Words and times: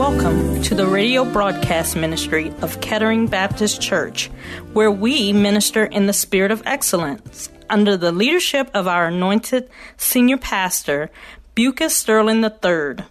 Welcome 0.00 0.60
to 0.64 0.74
the 0.74 0.86
radio 0.86 1.24
broadcast 1.24 1.96
ministry 1.96 2.52
of 2.60 2.82
Kettering 2.82 3.26
Baptist 3.26 3.80
Church, 3.80 4.26
where 4.74 4.90
we 4.90 5.32
minister 5.32 5.86
in 5.86 6.06
the 6.06 6.12
spirit 6.12 6.50
of 6.50 6.62
excellence 6.66 7.48
under 7.70 7.96
the 7.96 8.12
leadership 8.12 8.70
of 8.74 8.86
our 8.86 9.06
anointed 9.06 9.70
senior 9.96 10.36
pastor, 10.36 11.10
Bucas 11.54 11.96
Sterling 11.96 12.44
III. 12.44 13.02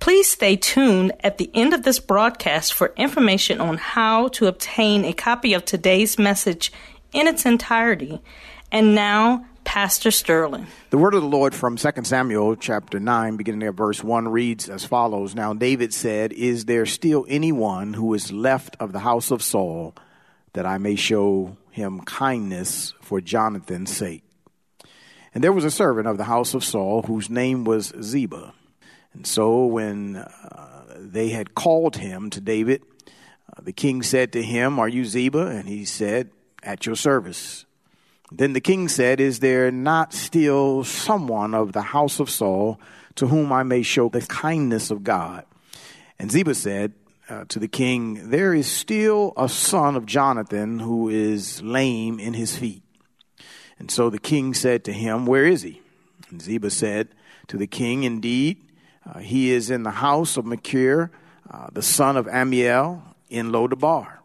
Please 0.00 0.30
stay 0.30 0.56
tuned 0.56 1.12
at 1.20 1.38
the 1.38 1.50
end 1.54 1.72
of 1.72 1.82
this 1.84 1.98
broadcast 1.98 2.74
for 2.74 2.92
information 2.96 3.58
on 3.58 3.78
how 3.78 4.28
to 4.28 4.46
obtain 4.46 5.04
a 5.06 5.14
copy 5.14 5.54
of 5.54 5.64
today's 5.64 6.18
message 6.18 6.72
in 7.12 7.26
its 7.26 7.46
entirety. 7.46 8.20
And 8.72 8.94
now, 8.94 9.44
Pastor 9.64 10.10
Sterling. 10.10 10.66
The 10.90 10.98
word 10.98 11.14
of 11.14 11.22
the 11.22 11.28
Lord 11.28 11.54
from 11.54 11.76
2 11.76 11.90
Samuel 12.04 12.56
chapter 12.56 12.98
9, 12.98 13.36
beginning 13.36 13.68
at 13.68 13.74
verse 13.74 14.02
1, 14.02 14.28
reads 14.28 14.68
as 14.68 14.84
follows 14.84 15.34
Now 15.34 15.54
David 15.54 15.92
said, 15.92 16.32
Is 16.32 16.64
there 16.64 16.86
still 16.86 17.26
anyone 17.28 17.94
who 17.94 18.14
is 18.14 18.32
left 18.32 18.76
of 18.80 18.92
the 18.92 19.00
house 19.00 19.30
of 19.30 19.42
Saul 19.42 19.94
that 20.54 20.66
I 20.66 20.78
may 20.78 20.96
show 20.96 21.56
him 21.70 22.00
kindness 22.00 22.94
for 23.00 23.20
Jonathan's 23.20 23.94
sake? 23.94 24.24
And 25.34 25.44
there 25.44 25.52
was 25.52 25.64
a 25.64 25.70
servant 25.70 26.08
of 26.08 26.16
the 26.16 26.24
house 26.24 26.54
of 26.54 26.64
Saul 26.64 27.02
whose 27.02 27.30
name 27.30 27.64
was 27.64 27.92
Ziba. 28.02 28.52
And 29.12 29.26
so 29.26 29.66
when 29.66 30.16
uh, 30.16 30.96
they 30.96 31.28
had 31.28 31.54
called 31.54 31.96
him 31.96 32.30
to 32.30 32.40
David, 32.40 32.82
uh, 33.56 33.62
the 33.62 33.72
king 33.72 34.02
said 34.02 34.32
to 34.32 34.42
him, 34.42 34.78
Are 34.78 34.88
you 34.88 35.04
Ziba? 35.04 35.46
And 35.46 35.68
he 35.68 35.84
said, 35.84 36.30
At 36.62 36.86
your 36.86 36.96
service. 36.96 37.64
Then 38.30 38.52
the 38.52 38.60
king 38.60 38.88
said, 38.88 39.20
Is 39.20 39.40
there 39.40 39.70
not 39.70 40.12
still 40.12 40.84
someone 40.84 41.54
of 41.54 41.72
the 41.72 41.82
house 41.82 42.20
of 42.20 42.30
Saul 42.30 42.80
to 43.16 43.26
whom 43.26 43.52
I 43.52 43.62
may 43.62 43.82
show 43.82 44.08
the 44.08 44.20
kindness 44.20 44.90
of 44.90 45.02
God? 45.02 45.44
And 46.18 46.30
Ziba 46.30 46.54
said 46.54 46.92
uh, 47.28 47.44
to 47.48 47.58
the 47.58 47.68
king, 47.68 48.30
There 48.30 48.54
is 48.54 48.70
still 48.70 49.32
a 49.36 49.48
son 49.48 49.96
of 49.96 50.06
Jonathan 50.06 50.78
who 50.78 51.08
is 51.08 51.62
lame 51.62 52.20
in 52.20 52.34
his 52.34 52.56
feet. 52.56 52.82
And 53.78 53.90
so 53.90 54.10
the 54.10 54.18
king 54.18 54.54
said 54.54 54.84
to 54.84 54.92
him, 54.92 55.26
Where 55.26 55.46
is 55.46 55.62
he? 55.62 55.80
And 56.30 56.40
Ziba 56.40 56.70
said 56.70 57.08
to 57.48 57.56
the 57.56 57.66
king, 57.66 58.04
Indeed, 58.04 58.58
uh, 59.06 59.18
he 59.18 59.50
is 59.50 59.70
in 59.70 59.82
the 59.82 59.90
house 59.90 60.36
of 60.36 60.44
Machir, 60.44 61.10
uh, 61.50 61.68
the 61.72 61.82
son 61.82 62.16
of 62.16 62.26
Ammiel, 62.26 63.02
in 63.28 63.50
Lodabar. 63.50 64.18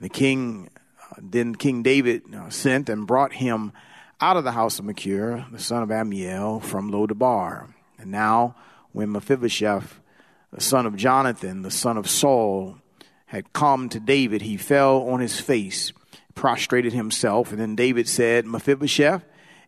The 0.00 0.08
king 0.08 0.70
then 1.22 1.54
King 1.54 1.82
David 1.82 2.22
uh, 2.34 2.50
sent 2.50 2.88
and 2.88 3.06
brought 3.06 3.32
him 3.34 3.72
out 4.20 4.36
of 4.36 4.44
the 4.44 4.52
house 4.52 4.78
of 4.78 4.84
Machir, 4.84 5.46
the 5.52 5.58
son 5.58 5.82
of 5.82 5.90
Ammiel, 5.90 6.62
from 6.62 6.90
Lodabar. 6.90 7.72
And 7.98 8.10
now, 8.10 8.56
when 8.92 9.12
Mephibosheth, 9.12 10.00
the 10.52 10.60
son 10.60 10.86
of 10.86 10.96
Jonathan, 10.96 11.62
the 11.62 11.70
son 11.70 11.96
of 11.96 12.08
Saul, 12.08 12.78
had 13.26 13.52
come 13.52 13.88
to 13.90 14.00
David, 14.00 14.42
he 14.42 14.56
fell 14.56 15.08
on 15.08 15.20
his 15.20 15.38
face, 15.38 15.92
prostrated 16.34 16.92
himself. 16.92 17.50
And 17.52 17.60
then 17.60 17.76
David 17.76 18.08
said, 18.08 18.46
Mephibosheth, 18.46 19.24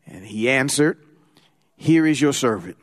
and 0.06 0.24
he 0.24 0.48
answered, 0.48 0.98
Here 1.76 2.06
is 2.06 2.20
your 2.20 2.32
servant. 2.32 2.76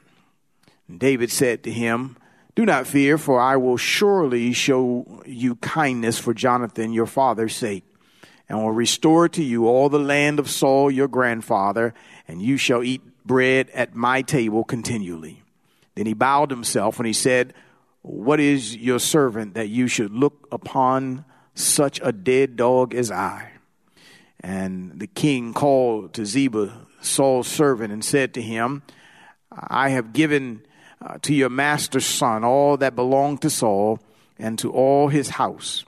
And 0.87 0.99
David 0.99 1.31
said 1.31 1.63
to 1.63 1.71
him, 1.71 2.15
Do 2.55 2.65
not 2.65 2.87
fear, 2.87 3.17
for 3.17 3.39
I 3.39 3.57
will 3.57 3.77
surely 3.77 4.53
show 4.53 5.23
you 5.25 5.55
kindness 5.55 6.19
for 6.19 6.33
Jonathan 6.33 6.93
your 6.93 7.07
father's 7.07 7.55
sake 7.55 7.83
and 8.49 8.57
will 8.57 8.71
restore 8.71 9.27
to 9.29 9.43
you 9.43 9.67
all 9.67 9.89
the 9.89 9.99
land 9.99 10.39
of 10.39 10.49
Saul 10.49 10.89
your 10.89 11.07
grandfather, 11.07 11.93
and 12.27 12.41
you 12.41 12.57
shall 12.57 12.83
eat 12.83 13.01
bread 13.25 13.69
at 13.71 13.95
my 13.95 14.21
table 14.21 14.63
continually. 14.63 15.43
Then 15.95 16.05
he 16.05 16.13
bowed 16.13 16.49
himself 16.49 16.97
and 16.97 17.07
he 17.07 17.13
said, 17.13 17.53
What 18.01 18.39
is 18.39 18.75
your 18.75 18.99
servant 18.99 19.55
that 19.55 19.69
you 19.69 19.87
should 19.87 20.11
look 20.11 20.47
upon 20.51 21.25
such 21.55 21.99
a 22.03 22.11
dead 22.11 22.55
dog 22.55 22.93
as 22.93 23.11
I? 23.11 23.51
And 24.39 24.99
the 24.99 25.07
king 25.07 25.53
called 25.53 26.13
to 26.13 26.25
Ziba, 26.25 26.87
Saul's 27.01 27.47
servant, 27.47 27.91
and 27.91 28.05
said 28.05 28.33
to 28.35 28.41
him, 28.41 28.83
I 29.51 29.89
have 29.89 30.13
given 30.13 30.61
uh, 31.01 31.17
to 31.23 31.33
your 31.33 31.49
master's 31.49 32.05
son 32.05 32.43
all 32.43 32.77
that 32.77 32.95
belonged 32.95 33.41
to 33.41 33.49
Saul 33.49 33.99
and 34.37 34.57
to 34.59 34.71
all 34.71 35.07
his 35.07 35.29
house. 35.29 35.83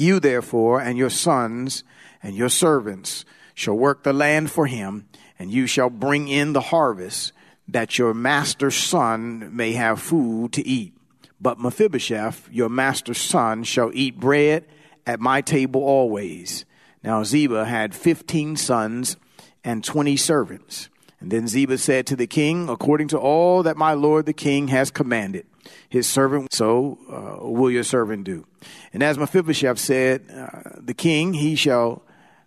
You 0.00 0.18
therefore 0.18 0.80
and 0.80 0.96
your 0.96 1.10
sons 1.10 1.84
and 2.22 2.34
your 2.34 2.48
servants 2.48 3.26
shall 3.54 3.76
work 3.76 4.02
the 4.02 4.14
land 4.14 4.50
for 4.50 4.66
him, 4.66 5.06
and 5.38 5.50
you 5.50 5.66
shall 5.66 5.90
bring 5.90 6.26
in 6.26 6.54
the 6.54 6.62
harvest, 6.62 7.32
that 7.68 7.98
your 7.98 8.14
master's 8.14 8.76
son 8.76 9.54
may 9.54 9.72
have 9.72 10.00
food 10.00 10.52
to 10.52 10.66
eat. 10.66 10.94
But 11.38 11.60
Mephibosheth, 11.60 12.48
your 12.50 12.70
master's 12.70 13.20
son, 13.20 13.62
shall 13.62 13.90
eat 13.92 14.18
bread 14.18 14.64
at 15.06 15.20
my 15.20 15.42
table 15.42 15.82
always. 15.82 16.64
Now 17.04 17.22
Ziba 17.22 17.66
had 17.66 17.94
fifteen 17.94 18.56
sons 18.56 19.18
and 19.62 19.84
twenty 19.84 20.16
servants. 20.16 20.88
And 21.20 21.30
then 21.30 21.46
Ziba 21.46 21.76
said 21.76 22.06
to 22.06 22.16
the 22.16 22.26
king, 22.26 22.70
According 22.70 23.08
to 23.08 23.18
all 23.18 23.62
that 23.64 23.76
my 23.76 23.92
lord 23.92 24.24
the 24.24 24.32
king 24.32 24.68
has 24.68 24.90
commanded, 24.90 25.44
his 25.88 26.06
servant, 26.06 26.52
so 26.52 26.98
uh, 27.10 27.46
will 27.46 27.70
your 27.70 27.84
servant 27.84 28.24
do. 28.24 28.46
And 28.92 29.02
as 29.02 29.18
Mephibosheth 29.18 29.78
said, 29.78 30.26
uh, 30.32 30.78
the 30.80 30.94
king, 30.94 31.34
he 31.34 31.56
shall 31.56 32.02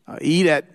uh, 0.07 0.18
eat 0.22 0.47
at 0.47 0.66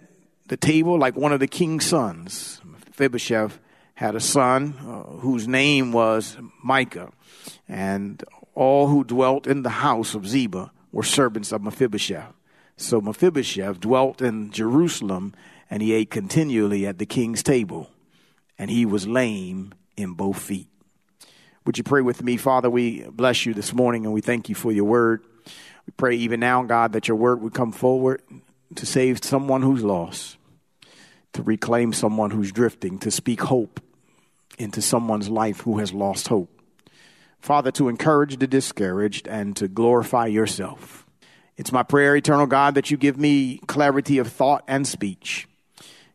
the 0.47 0.57
table 0.57 0.99
like 0.99 1.17
one 1.17 1.33
of 1.33 1.41
the 1.41 1.49
king's 1.49 1.85
sons. 1.85 2.61
Mephibosheth 2.65 3.59
had 3.95 4.15
a 4.15 4.21
son 4.21 4.75
uh, 4.81 5.03
whose 5.19 5.49
name 5.49 5.93
was 5.93 6.37
Micah, 6.63 7.11
and 7.69 8.23
all 8.55 8.89
who 8.89 9.05
dwelt 9.05 9.47
in 9.47 9.63
the 9.63 9.71
house 9.71 10.15
of 10.15 10.27
Ziba 10.27 10.71
were 10.93 11.03
servants 11.03 11.53
of 11.53 11.63
Mephibosheth. 11.63 12.33
So 12.77 13.01
Mephibosheth 13.01 13.81
dwelt 13.81 14.23
in 14.23 14.51
Jerusalem, 14.51 15.35
and 15.69 15.83
he 15.83 15.93
ate 15.93 16.11
continually 16.11 16.87
at 16.87 16.99
the 16.99 17.07
king's 17.07 17.43
table, 17.43 17.91
and 18.57 18.71
he 18.71 18.87
was 18.87 19.07
lame 19.07 19.75
in 19.97 20.13
both 20.13 20.41
feet. 20.41 20.68
Would 21.69 21.77
you 21.77 21.85
pray 21.85 22.01
with 22.01 22.23
me? 22.23 22.39
Father, 22.39 22.71
we 22.71 23.03
bless 23.11 23.45
you 23.45 23.53
this 23.53 23.75
morning 23.75 24.07
and 24.07 24.15
we 24.15 24.23
thank 24.23 24.49
you 24.49 24.55
for 24.55 24.73
your 24.73 24.87
word. 24.87 25.23
We 25.45 25.93
pray 25.99 26.15
even 26.15 26.41
now, 26.41 26.63
God, 26.63 26.95
that 26.95 27.09
your 27.09 27.19
word 27.19 27.43
would 27.43 27.53
come 27.53 27.73
forward 27.73 28.23
to 28.77 28.87
save 28.87 29.23
someone 29.23 29.61
who's 29.61 29.85
lost, 29.85 30.39
to 31.35 31.43
reclaim 31.43 31.93
someone 31.93 32.31
who's 32.31 32.53
drifting, 32.53 32.99
to 33.01 33.11
speak 33.11 33.43
hope 33.43 33.83
into 34.59 34.81
someone's 34.81 35.29
life 35.29 35.61
who 35.61 35.77
has 35.77 35.93
lost 35.93 36.29
hope. 36.29 36.49
Father, 37.39 37.71
to 37.73 37.91
encourage 37.91 38.39
the 38.39 38.47
discouraged 38.47 39.29
and 39.29 39.55
to 39.57 39.69
glorify 39.69 40.25
yourself. 40.25 41.05
It's 41.59 41.71
my 41.71 41.83
prayer, 41.83 42.17
eternal 42.17 42.47
God, 42.47 42.77
that 42.77 42.91
you 42.91 42.97
give 42.97 43.19
me 43.19 43.59
clarity 43.67 44.17
of 44.17 44.33
thought 44.33 44.65
and 44.69 44.89
speech. 44.89 45.47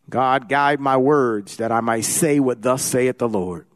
God, 0.09 0.49
guide 0.49 0.79
my 0.79 0.97
words 0.97 1.57
that 1.57 1.71
I 1.71 1.81
might 1.81 2.05
say 2.05 2.39
what 2.39 2.63
thus 2.63 2.81
saith 2.81 3.19
the 3.19 3.29
Lord. 3.29 3.67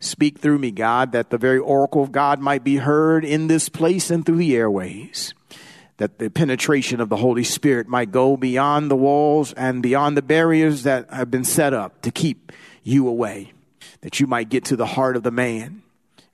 Speak 0.00 0.38
through 0.38 0.58
me, 0.58 0.70
God, 0.70 1.12
that 1.12 1.28
the 1.28 1.36
very 1.36 1.58
oracle 1.58 2.02
of 2.02 2.10
God 2.10 2.40
might 2.40 2.64
be 2.64 2.76
heard 2.76 3.22
in 3.22 3.48
this 3.48 3.68
place 3.68 4.10
and 4.10 4.24
through 4.24 4.38
the 4.38 4.56
airways. 4.56 5.34
That 5.98 6.18
the 6.18 6.30
penetration 6.30 7.02
of 7.02 7.10
the 7.10 7.18
Holy 7.18 7.44
Spirit 7.44 7.86
might 7.86 8.10
go 8.10 8.38
beyond 8.38 8.90
the 8.90 8.96
walls 8.96 9.52
and 9.52 9.82
beyond 9.82 10.16
the 10.16 10.22
barriers 10.22 10.84
that 10.84 11.10
have 11.10 11.30
been 11.30 11.44
set 11.44 11.74
up 11.74 12.00
to 12.00 12.10
keep 12.10 12.50
you 12.82 13.06
away. 13.06 13.52
That 14.00 14.18
you 14.18 14.26
might 14.26 14.48
get 14.48 14.64
to 14.66 14.76
the 14.76 14.86
heart 14.86 15.16
of 15.16 15.22
the 15.22 15.30
man. 15.30 15.82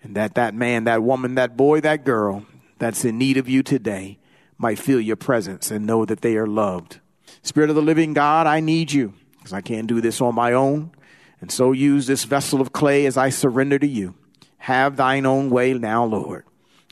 And 0.00 0.14
that 0.14 0.36
that 0.36 0.54
man, 0.54 0.84
that 0.84 1.02
woman, 1.02 1.34
that 1.34 1.56
boy, 1.56 1.80
that 1.80 2.04
girl 2.04 2.46
that's 2.78 3.04
in 3.04 3.18
need 3.18 3.36
of 3.36 3.48
you 3.48 3.64
today 3.64 4.18
might 4.56 4.78
feel 4.78 5.00
your 5.00 5.16
presence 5.16 5.72
and 5.72 5.84
know 5.84 6.04
that 6.04 6.20
they 6.20 6.36
are 6.36 6.46
loved. 6.46 7.00
Spirit 7.42 7.70
of 7.70 7.76
the 7.76 7.82
living 7.82 8.12
God, 8.12 8.46
I 8.46 8.60
need 8.60 8.92
you 8.92 9.14
because 9.38 9.52
I 9.52 9.60
can't 9.60 9.88
do 9.88 10.00
this 10.00 10.20
on 10.20 10.36
my 10.36 10.52
own. 10.52 10.92
And 11.40 11.50
so 11.52 11.72
use 11.72 12.06
this 12.06 12.24
vessel 12.24 12.60
of 12.60 12.72
clay 12.72 13.06
as 13.06 13.16
I 13.16 13.30
surrender 13.30 13.78
to 13.78 13.86
you. 13.86 14.14
Have 14.58 14.96
thine 14.96 15.26
own 15.26 15.50
way 15.50 15.74
now, 15.74 16.04
Lord. 16.04 16.44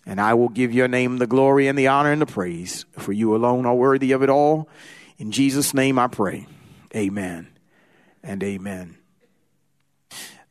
And 0.07 0.21
I 0.21 0.35
will 0.35 0.51
give 0.51 0.73
your 0.73 0.87
name 0.87 1.17
the 1.17 1.27
glory 1.27 1.67
and 1.67 1.79
the 1.79 1.89
honor 1.89 2.13
and 2.13 2.21
the 2.21 2.27
praise, 2.27 2.85
for 2.93 3.13
you 3.13 3.35
alone 3.35 3.65
are 3.65 3.75
worthy 3.75 4.13
of 4.13 4.23
it 4.23 4.29
all. 4.29 4.69
In 5.19 5.33
Jesus' 5.33 5.73
name 5.73 5.99
I 5.99 6.09
pray. 6.09 6.47
Amen 6.95 7.49
and 8.23 8.43
amen. 8.43 8.97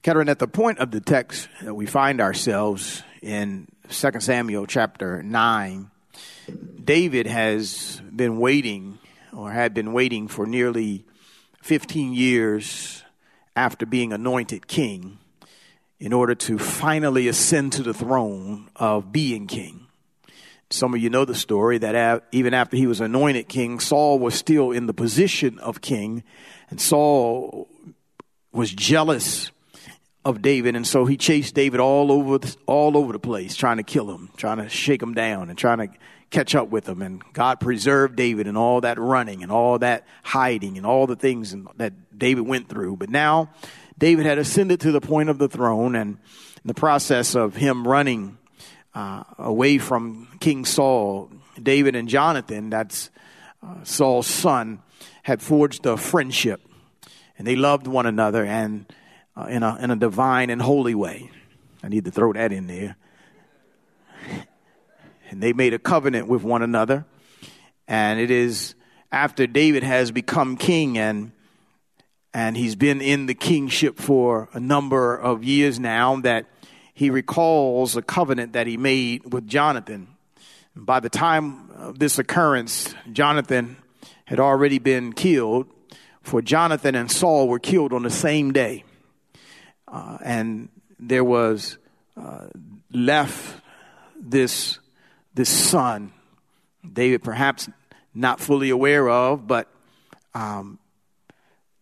Kettering, 0.01 0.28
at 0.28 0.40
the 0.40 0.48
point 0.48 0.80
of 0.80 0.92
the 0.92 1.00
text 1.00 1.48
that 1.62 1.75
we 1.75 1.86
find 1.86 2.19
ourselves 2.19 3.04
in 3.22 3.68
2 3.90 4.12
Samuel 4.19 4.66
chapter 4.66 5.24
9, 5.24 5.92
David 6.84 7.28
has 7.28 8.01
been 8.13 8.38
waiting 8.38 9.00
or 9.31 9.51
had 9.51 9.74
been 9.74 9.94
waiting 9.94 10.28
for 10.28 10.45
nearly 10.45 11.06
15 11.62 12.13
years 12.13 13.02
after 13.55 13.85
being 13.85 14.13
anointed 14.13 14.67
king 14.67 15.19
in 16.00 16.11
order 16.11 16.35
to 16.35 16.57
finally 16.57 17.27
ascend 17.27 17.73
to 17.73 17.83
the 17.83 17.94
throne 17.94 18.69
of 18.75 19.11
being 19.11 19.47
king. 19.47 19.88
Some 20.69 20.94
of 20.94 21.00
you 21.00 21.09
know 21.09 21.23
the 21.23 21.35
story 21.35 21.77
that 21.77 22.23
even 22.31 22.53
after 22.53 22.75
he 22.75 22.88
was 22.88 23.00
anointed 23.00 23.47
king, 23.47 23.79
Saul 23.79 24.17
was 24.17 24.33
still 24.33 24.71
in 24.71 24.88
the 24.88 24.94
position 24.94 25.59
of 25.59 25.81
king, 25.81 26.23
and 26.69 26.81
Saul 26.81 27.67
was 28.51 28.71
jealous 28.71 29.51
of 30.25 30.41
David, 30.41 30.75
and 30.75 30.88
so 30.88 31.06
he 31.06 31.15
chased 31.15 31.53
David 31.53 31.79
all 31.79 32.11
over 32.11 32.38
the, 32.39 32.56
all 32.65 32.97
over 32.97 33.13
the 33.13 33.19
place, 33.19 33.56
trying 33.56 33.77
to 33.77 33.83
kill 33.83 34.09
him, 34.09 34.29
trying 34.35 34.57
to 34.57 34.69
shake 34.69 35.01
him 35.01 35.13
down, 35.13 35.49
and 35.49 35.57
trying 35.57 35.77
to 35.77 35.89
catch 36.33 36.56
up 36.56 36.69
with 36.69 36.89
him. 36.89 37.01
And 37.01 37.24
God 37.31 37.62
preserved 37.62 38.18
David 38.18 38.47
and 38.47 38.57
all 38.57 38.81
that 38.81 39.00
running 39.00 39.44
and 39.44 39.51
all 39.51 39.80
that 39.80 40.06
hiding 40.24 40.77
and 40.77 40.85
all 40.85 41.07
the 41.07 41.15
things 41.15 41.56
that 41.77 41.94
David 42.18 42.41
went 42.41 42.68
through. 42.68 42.97
But 42.97 43.09
now 43.09 43.51
David 43.97 44.25
had 44.25 44.39
ascended 44.39 44.81
to 44.81 44.91
the 44.91 45.00
point 45.00 45.30
of 45.30 45.38
the 45.38 45.47
throne, 45.47 45.95
and 45.95 46.18
in 46.18 46.68
the 46.68 46.74
process 46.74 47.35
of 47.35 47.56
him 47.56 47.88
running 47.88 48.38
uh, 48.94 49.24
away 49.38 49.77
from 49.77 50.27
King 50.39 50.65
Saul, 50.65 51.30
David 51.62 51.95
and 51.95 52.09
Jonathan, 52.09 52.69
that's 52.69 53.09
uh, 53.62 53.83
Saul's 53.83 54.27
son, 54.27 54.81
had 55.21 55.41
forged 55.41 55.85
a 55.85 55.95
friendship, 55.95 56.62
and 57.38 57.47
they 57.47 57.56
loved 57.56 57.88
one 57.88 58.06
another 58.06 58.44
and 58.44 58.85
uh, 59.38 59.45
in 59.45 59.63
a 59.63 59.77
in 59.77 59.91
a 59.91 59.95
divine 59.95 60.50
and 60.50 60.62
holy 60.62 60.95
way. 60.95 61.31
I 61.83 61.89
need 61.89 62.06
to 62.06 62.12
throw 62.12 62.33
that 62.33 62.51
in 62.51 62.68
there. 62.68 62.97
And 65.33 65.41
they 65.41 65.51
made 65.51 65.74
a 65.74 65.80
covenant 65.80 66.27
with 66.27 66.44
one 66.44 66.62
another, 66.62 67.06
and 67.88 68.19
it 68.19 68.30
is 68.30 68.75
after 69.12 69.47
David 69.47 69.81
has 69.81 70.12
become 70.12 70.57
king 70.57 70.95
and 71.00 71.31
and 72.35 72.56
he's 72.56 72.75
been 72.75 73.01
in 73.01 73.25
the 73.25 73.33
kingship 73.33 73.97
for 73.97 74.47
a 74.53 74.59
number 74.59 75.15
of 75.15 75.44
years 75.44 75.80
now 75.80 76.18
that 76.18 76.45
he 76.94 77.09
recalls 77.09 77.95
a 77.95 78.03
covenant 78.03 78.53
that 78.53 78.68
he 78.68 78.77
made 78.77 79.33
with 79.33 79.47
Jonathan. 79.47 80.07
By 80.75 81.00
the 81.00 81.09
time 81.09 81.71
of 81.71 81.97
this 81.97 82.19
occurrence, 82.19 82.94
Jonathan 83.12 83.77
had 84.25 84.39
already 84.39 84.77
been 84.77 85.13
killed, 85.13 85.65
for 86.21 86.44
Jonathan 86.44 86.94
and 86.94 87.12
Saul 87.12 87.47
were 87.47 87.57
killed 87.57 87.91
on 87.91 88.03
the 88.03 88.12
same 88.12 88.53
day. 88.53 88.83
Uh, 89.88 90.19
and 90.24 90.69
there 91.00 91.24
was 91.24 91.80
uh, 92.15 92.50
left 92.91 93.62
this, 94.15 94.77
this 95.33 95.50
son, 95.50 96.13
David 96.91 97.24
perhaps 97.24 97.69
not 98.13 98.39
fully 98.39 98.69
aware 98.69 99.09
of, 99.09 99.47
but 99.47 99.68
um, 100.33 100.80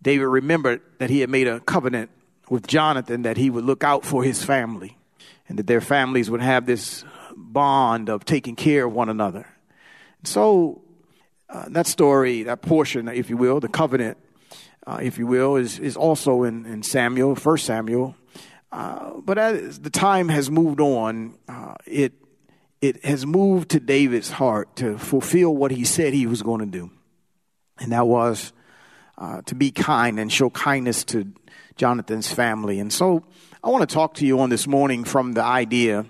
David 0.01 0.25
remembered 0.25 0.81
that 0.99 1.09
he 1.09 1.19
had 1.19 1.29
made 1.29 1.47
a 1.47 1.59
covenant 1.59 2.09
with 2.49 2.67
Jonathan 2.67 3.23
that 3.23 3.37
he 3.37 3.49
would 3.49 3.63
look 3.63 3.83
out 3.83 4.05
for 4.05 4.23
his 4.23 4.43
family 4.43 4.97
and 5.47 5.59
that 5.59 5.67
their 5.67 5.81
families 5.81 6.29
would 6.29 6.41
have 6.41 6.65
this 6.65 7.03
bond 7.35 8.09
of 8.09 8.25
taking 8.25 8.55
care 8.55 8.85
of 8.85 8.93
one 8.93 9.09
another. 9.09 9.47
So, 10.23 10.81
uh, 11.49 11.65
that 11.69 11.87
story, 11.87 12.43
that 12.43 12.61
portion, 12.61 13.07
if 13.09 13.29
you 13.29 13.37
will, 13.37 13.59
the 13.59 13.67
covenant, 13.67 14.17
uh, 14.87 14.99
if 15.01 15.17
you 15.17 15.27
will, 15.27 15.57
is, 15.57 15.79
is 15.79 15.97
also 15.97 16.43
in, 16.43 16.65
in 16.65 16.83
Samuel, 16.83 17.35
First 17.35 17.65
Samuel. 17.65 18.15
Uh, 18.71 19.19
but 19.19 19.37
as 19.37 19.79
the 19.79 19.89
time 19.89 20.29
has 20.29 20.49
moved 20.49 20.79
on, 20.79 21.37
uh, 21.49 21.75
it, 21.85 22.13
it 22.81 23.05
has 23.05 23.25
moved 23.25 23.69
to 23.69 23.79
David's 23.79 24.31
heart 24.31 24.75
to 24.77 24.97
fulfill 24.97 25.55
what 25.55 25.71
he 25.71 25.85
said 25.85 26.13
he 26.13 26.25
was 26.25 26.41
going 26.41 26.59
to 26.61 26.65
do. 26.65 26.91
And 27.79 27.91
that 27.91 28.07
was 28.07 28.53
uh, 29.17 29.41
to 29.43 29.55
be 29.55 29.71
kind 29.71 30.19
and 30.19 30.31
show 30.31 30.49
kindness 30.49 31.03
to 31.05 31.31
Jonathan's 31.75 32.31
family. 32.31 32.79
And 32.79 32.91
so 32.91 33.23
I 33.63 33.69
want 33.69 33.87
to 33.87 33.93
talk 33.93 34.15
to 34.15 34.25
you 34.25 34.39
on 34.39 34.49
this 34.49 34.65
morning 34.65 35.03
from 35.03 35.33
the 35.33 35.43
idea 35.43 36.05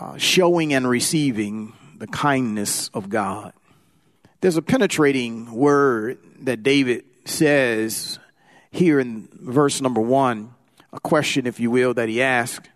uh, 0.00 0.16
showing 0.16 0.74
and 0.74 0.88
receiving 0.88 1.72
the 1.96 2.06
kindness 2.06 2.88
of 2.94 3.08
God. 3.08 3.52
There's 4.40 4.56
a 4.56 4.62
penetrating 4.62 5.52
word 5.52 6.18
that 6.40 6.62
David 6.62 7.04
says 7.24 8.18
here 8.70 9.00
in 9.00 9.28
verse 9.32 9.80
number 9.80 10.00
one, 10.00 10.54
a 10.92 11.00
question, 11.00 11.46
if 11.46 11.60
you 11.60 11.70
will, 11.70 11.94
that 11.94 12.08
he 12.08 12.22
asked 12.22 12.68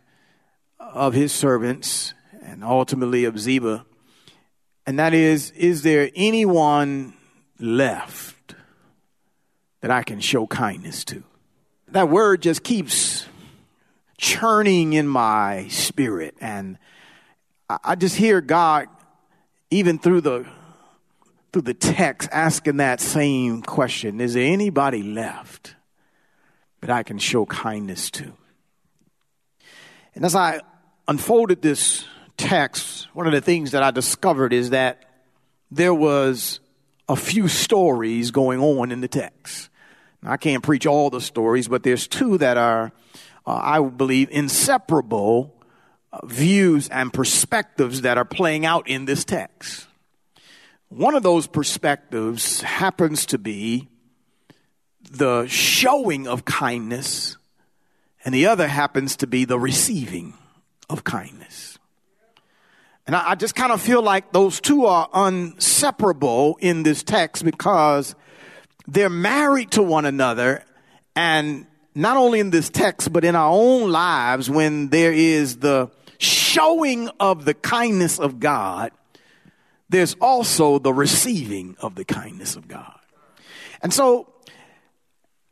of 0.79 1.15
his 1.15 1.33
servants 1.33 2.15
and 2.45 2.65
ultimately 2.65 3.25
of 3.25 3.39
Ziba. 3.39 3.85
And 4.87 4.99
that 4.99 5.15
is, 5.15 5.51
is 5.53 5.83
there 5.83 6.11
anyone 6.15 7.15
left? 7.59 8.37
that 9.83 9.91
I 9.91 10.03
can 10.03 10.21
show 10.21 10.47
kindness 10.47 11.05
to. 11.07 11.23
That 11.89 12.09
word 12.09 12.41
just 12.41 12.63
keeps 12.63 13.27
churning 14.17 14.95
in 14.95 15.07
my 15.07 15.69
spirit. 15.69 16.35
And 16.41 16.79
I 17.69 17.97
just 17.97 18.17
hear 18.17 18.41
God, 18.41 18.87
even 19.71 19.99
through 19.99 20.23
the 20.23 20.47
through 21.53 21.63
the 21.63 21.75
text, 21.75 22.31
asking 22.33 22.79
that 22.79 22.99
same 22.99 23.61
question. 23.61 24.23
Is 24.23 24.33
there 24.33 24.51
anybody 24.51 25.03
left 25.03 25.75
that 26.81 26.89
I 26.89 27.03
can 27.03 27.19
show 27.19 27.45
kindness 27.45 28.11
to? 28.13 28.33
And 30.15 30.25
as 30.25 30.35
I 30.35 30.63
unfolded 31.09 31.61
this 31.61 32.07
text, 32.37 33.09
one 33.15 33.27
of 33.27 33.33
the 33.33 33.41
things 33.41 33.73
that 33.73 33.83
I 33.83 33.91
discovered 33.91 34.53
is 34.53 34.71
that 34.71 35.05
there 35.71 35.95
was 35.95 36.61
a 37.09 37.17
few 37.17 37.49
stories 37.49 38.31
going 38.31 38.61
on 38.61 38.93
in 38.93 39.01
the 39.01 39.09
text. 39.09 39.69
I 40.25 40.37
can't 40.37 40.63
preach 40.63 40.87
all 40.87 41.11
the 41.11 41.21
stories, 41.21 41.67
but 41.69 41.83
there's 41.83 42.07
two 42.07 42.39
that 42.39 42.57
are, 42.57 42.93
uh, 43.47 43.55
I 43.55 43.81
believe, 43.81 44.29
inseparable 44.31 45.55
uh, 46.13 46.25
views 46.27 46.89
and 46.89 47.13
perspectives 47.13 48.03
that 48.03 48.19
are 48.19 48.25
playing 48.25 48.65
out 48.65 48.89
in 48.89 49.05
this 49.05 49.25
text. 49.25 49.87
One 50.89 51.15
of 51.15 51.23
those 51.23 51.47
perspectives 51.47 52.61
happens 52.61 53.27
to 53.27 53.39
be 53.39 53.89
the 55.11 55.47
showing 55.47 56.29
of 56.29 56.45
kindness, 56.45 57.37
and 58.25 58.35
the 58.35 58.47
other 58.47 58.69
happens 58.69 59.17
to 59.17 59.27
be 59.27 59.45
the 59.45 59.59
receiving 59.59 60.35
of 60.89 61.03
kindness. 61.03 61.79
And 63.07 63.17
I, 63.17 63.31
I 63.31 63.35
just 63.35 63.55
kind 63.55 63.73
of 63.73 63.81
feel 63.81 64.03
like 64.03 64.33
those 64.33 64.61
two 64.61 64.87
are 64.87 65.09
inseparable 65.29 66.57
in 66.61 66.83
this 66.83 67.03
text 67.03 67.45
because 67.45 68.15
they're 68.87 69.11
married 69.11 69.73
to 69.73 69.83
one 69.83 70.05
another 70.05 70.65
and 71.15 71.67
not 71.95 72.17
only 72.17 72.41
in 72.41 72.51
this 72.51 72.71
text, 72.71 73.13
but 73.13 73.25
in 73.25 73.37
our 73.37 73.51
own 73.51 73.91
lives, 73.91 74.49
when 74.49 74.89
there 74.89 75.13
is 75.13 75.59
the 75.59 75.91
showing 76.19 77.09
of 77.21 77.45
the 77.45 77.55
kindness 77.55 78.19
of 78.19 78.41
God, 78.41 78.93
there's 79.89 80.15
also 80.21 80.79
the 80.79 80.93
receiving 80.93 81.77
of 81.81 81.95
the 81.95 82.05
kindness 82.05 82.57
of 82.57 82.67
God. 82.67 82.99
And 83.83 83.93
so, 83.93 84.33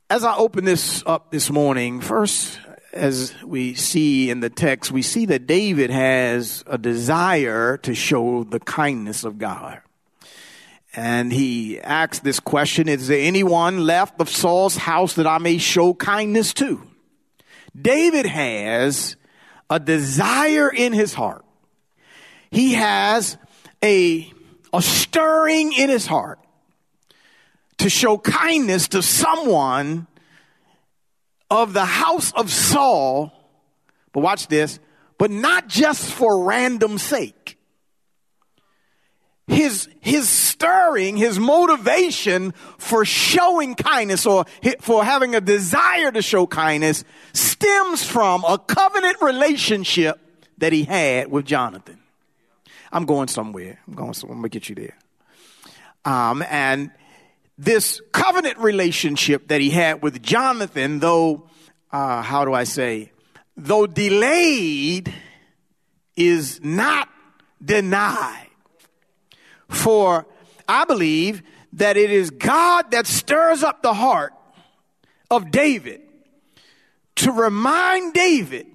as 0.09 0.25
I 0.25 0.37
open 0.37 0.65
this 0.65 1.03
up 1.05 1.31
this 1.31 1.51
morning, 1.51 2.01
first, 2.01 2.59
as 2.93 3.35
we 3.43 3.75
see 3.75 4.31
in 4.31 4.41
the 4.41 4.51
text, 4.51 4.91
we 4.91 5.03
see 5.03 5.27
that 5.27 5.47
David 5.47 5.91
has 5.91 6.65
a 6.67 6.79
desire 6.79 7.77
to 7.79 7.95
show 7.95 8.45
the 8.45 8.61
kindness 8.61 9.25
of 9.25 9.39
God. 9.39 9.81
And 10.95 11.33
he 11.33 11.81
asks 11.81 12.19
this 12.19 12.41
question, 12.41 12.89
is 12.89 13.07
there 13.07 13.21
anyone 13.21 13.85
left 13.85 14.21
of 14.21 14.29
Saul's 14.29 14.77
house 14.77 15.15
that 15.15 15.27
I 15.27 15.39
may 15.39 15.59
show 15.59 15.95
kindness 15.95 16.53
to? 16.55 16.83
David 17.81 18.27
has 18.27 19.15
a 19.69 19.79
desire 19.79 20.69
in 20.69 20.93
his 20.93 21.15
heart. 21.15 21.45
He 22.51 22.75
has 22.75 23.39
a, 23.85 24.33
a 24.73 24.83
stirring 24.83 25.73
in 25.73 25.89
his 25.89 26.07
heart 26.07 26.41
to 27.79 27.89
show 27.89 28.19
kindness 28.19 28.89
to 28.89 29.03
someone 29.03 30.09
of 31.51 31.73
the 31.73 31.85
house 31.85 32.33
of 32.33 32.51
Saul. 32.51 33.33
But 34.13 34.21
watch 34.21 34.49
this, 34.49 34.79
but 35.19 35.31
not 35.31 35.69
just 35.69 36.11
for 36.13 36.45
random 36.45 36.99
sake 36.99 37.59
his, 39.51 39.89
his 40.01 40.29
stirring, 40.29 41.17
his 41.17 41.39
motivation 41.39 42.53
for 42.79 43.05
showing 43.05 43.75
kindness 43.75 44.25
or 44.25 44.45
for 44.81 45.05
having 45.05 45.35
a 45.35 45.41
desire 45.41 46.13
to 46.13 46.23
show 46.23 46.47
kindness 46.47 47.05
stems 47.33 48.05
from 48.05 48.45
a 48.45 48.59
covenant 48.59 49.21
relationship 49.21 50.19
that 50.59 50.73
he 50.73 50.85
had 50.85 51.31
with 51.31 51.47
Jonathan. 51.47 51.99
I'm 52.93 53.07
going 53.07 53.29
somewhere. 53.29 53.81
I'm 53.87 53.95
going 53.95 54.15
somewhere. 54.15 54.37
I'm 54.37 54.43
going 54.43 54.51
to 54.51 54.59
get 54.59 54.69
you 54.69 54.75
there. 54.77 54.97
Um, 56.05 56.45
and 56.49 56.91
this 57.61 58.01
covenant 58.11 58.57
relationship 58.57 59.49
that 59.49 59.61
he 59.61 59.69
had 59.69 60.01
with 60.03 60.23
Jonathan, 60.23 60.99
though, 60.99 61.47
uh, 61.93 62.23
how 62.23 62.47
do 62.47 62.55
I 62.55 62.65
say, 62.65 63.13
though 63.55 63.87
delayed, 63.87 65.13
is 66.17 66.59
not 66.65 67.11
denied. 67.63 68.49
For 69.69 70.27
I 70.67 70.87
believe 70.87 71.43
that 71.75 71.99
it 71.99 72.11
is 72.11 72.31
God 72.31 72.93
that 72.93 73.07
stirs 73.07 73.63
up 73.63 73.83
the 73.83 73.93
heart 73.93 74.33
of 75.31 75.51
David 75.51 76.01
to 77.17 77.31
remind 77.31 78.15
David 78.15 78.69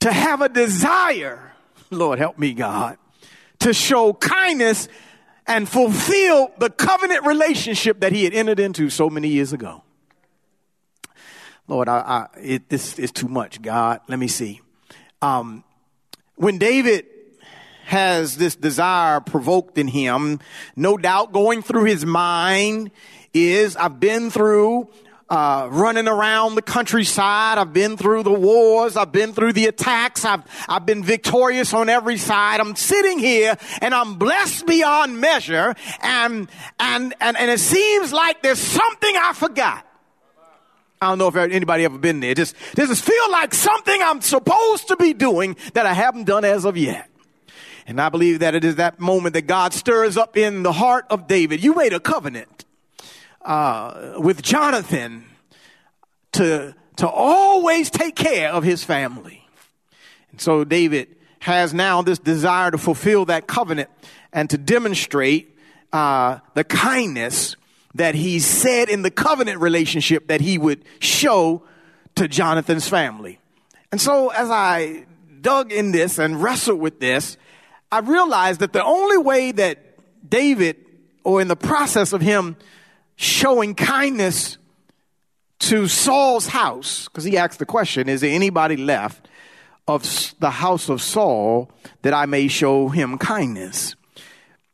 to 0.00 0.10
have 0.10 0.40
a 0.40 0.48
desire, 0.48 1.52
Lord 1.90 2.18
help 2.18 2.38
me, 2.38 2.54
God, 2.54 2.96
to 3.58 3.74
show 3.74 4.14
kindness 4.14 4.88
and 5.46 5.68
fulfill 5.68 6.52
the 6.58 6.70
covenant 6.70 7.26
relationship 7.26 8.00
that 8.00 8.12
he 8.12 8.24
had 8.24 8.34
entered 8.34 8.60
into 8.60 8.90
so 8.90 9.10
many 9.10 9.28
years 9.28 9.52
ago. 9.52 9.82
Lord, 11.68 11.88
I, 11.88 11.98
I, 11.98 12.26
it, 12.40 12.68
this 12.68 12.98
is 12.98 13.12
too 13.12 13.28
much, 13.28 13.62
God. 13.62 14.00
Let 14.08 14.18
me 14.18 14.28
see. 14.28 14.60
Um, 15.20 15.64
when 16.36 16.58
David 16.58 17.06
has 17.84 18.36
this 18.36 18.56
desire 18.56 19.20
provoked 19.20 19.78
in 19.78 19.88
him, 19.88 20.40
no 20.76 20.96
doubt 20.96 21.32
going 21.32 21.62
through 21.62 21.84
his 21.84 22.04
mind 22.04 22.90
is 23.34 23.76
I've 23.76 24.00
been 24.00 24.30
through 24.30 24.88
uh, 25.28 25.68
running 25.70 26.08
around 26.08 26.54
the 26.54 26.62
countryside. 26.62 27.58
I've 27.58 27.72
been 27.72 27.96
through 27.96 28.22
the 28.22 28.32
wars. 28.32 28.96
I've 28.96 29.12
been 29.12 29.32
through 29.32 29.54
the 29.54 29.66
attacks. 29.66 30.24
I've, 30.24 30.42
I've 30.68 30.86
been 30.86 31.02
victorious 31.02 31.72
on 31.72 31.88
every 31.88 32.18
side. 32.18 32.60
I'm 32.60 32.76
sitting 32.76 33.18
here 33.18 33.56
and 33.80 33.94
I'm 33.94 34.16
blessed 34.16 34.66
beyond 34.66 35.20
measure. 35.20 35.74
And, 36.02 36.48
and, 36.78 37.14
and, 37.20 37.36
and 37.36 37.50
it 37.50 37.60
seems 37.60 38.12
like 38.12 38.42
there's 38.42 38.58
something 38.58 39.14
I 39.16 39.32
forgot. 39.34 39.86
I 41.00 41.06
don't 41.06 41.18
know 41.18 41.28
if 41.28 41.36
anybody 41.36 41.84
ever 41.84 41.98
been 41.98 42.20
there. 42.20 42.34
Just, 42.34 42.54
just 42.76 43.04
feel 43.04 43.30
like 43.32 43.54
something 43.54 44.00
I'm 44.02 44.20
supposed 44.20 44.88
to 44.88 44.96
be 44.96 45.12
doing 45.12 45.56
that 45.74 45.84
I 45.84 45.94
haven't 45.94 46.24
done 46.24 46.44
as 46.44 46.64
of 46.64 46.76
yet. 46.76 47.08
And 47.86 48.00
I 48.00 48.08
believe 48.08 48.38
that 48.38 48.54
it 48.54 48.64
is 48.64 48.76
that 48.76 49.00
moment 49.00 49.34
that 49.34 49.48
God 49.48 49.74
stirs 49.74 50.16
up 50.16 50.36
in 50.36 50.62
the 50.62 50.72
heart 50.72 51.06
of 51.10 51.26
David. 51.26 51.64
You 51.64 51.74
made 51.74 51.92
a 51.92 51.98
covenant 51.98 52.64
uh, 53.44 54.14
with 54.18 54.42
Jonathan 54.42 55.24
to, 56.32 56.74
to 56.96 57.08
always 57.08 57.90
take 57.90 58.16
care 58.16 58.50
of 58.50 58.64
his 58.64 58.84
family. 58.84 59.46
And 60.30 60.40
so 60.40 60.64
David 60.64 61.14
has 61.40 61.74
now 61.74 62.02
this 62.02 62.18
desire 62.18 62.70
to 62.70 62.78
fulfill 62.78 63.26
that 63.26 63.46
covenant 63.46 63.90
and 64.32 64.48
to 64.50 64.58
demonstrate 64.58 65.58
uh, 65.92 66.38
the 66.54 66.64
kindness 66.64 67.56
that 67.94 68.14
he 68.14 68.38
said 68.38 68.88
in 68.88 69.02
the 69.02 69.10
covenant 69.10 69.60
relationship 69.60 70.28
that 70.28 70.40
he 70.40 70.56
would 70.56 70.84
show 71.00 71.62
to 72.14 72.28
Jonathan's 72.28 72.88
family. 72.88 73.38
And 73.90 74.00
so 74.00 74.28
as 74.28 74.48
I 74.50 75.04
dug 75.40 75.72
in 75.72 75.92
this 75.92 76.18
and 76.18 76.42
wrestled 76.42 76.80
with 76.80 77.00
this, 77.00 77.36
I 77.90 77.98
realized 77.98 78.60
that 78.60 78.72
the 78.72 78.82
only 78.82 79.18
way 79.18 79.52
that 79.52 79.78
David, 80.26 80.76
or 81.24 81.42
in 81.42 81.48
the 81.48 81.56
process 81.56 82.14
of 82.14 82.22
him 82.22 82.56
showing 83.22 83.74
kindness 83.74 84.58
to 85.60 85.86
Saul's 85.86 86.48
house, 86.48 87.04
because 87.04 87.22
he 87.22 87.38
asked 87.38 87.60
the 87.60 87.66
question, 87.66 88.08
is 88.08 88.20
there 88.20 88.34
anybody 88.34 88.76
left 88.76 89.28
of 89.86 90.34
the 90.40 90.50
house 90.50 90.88
of 90.88 91.00
Saul 91.00 91.70
that 92.02 92.12
I 92.12 92.26
may 92.26 92.48
show 92.48 92.88
him 92.88 93.18
kindness? 93.18 93.94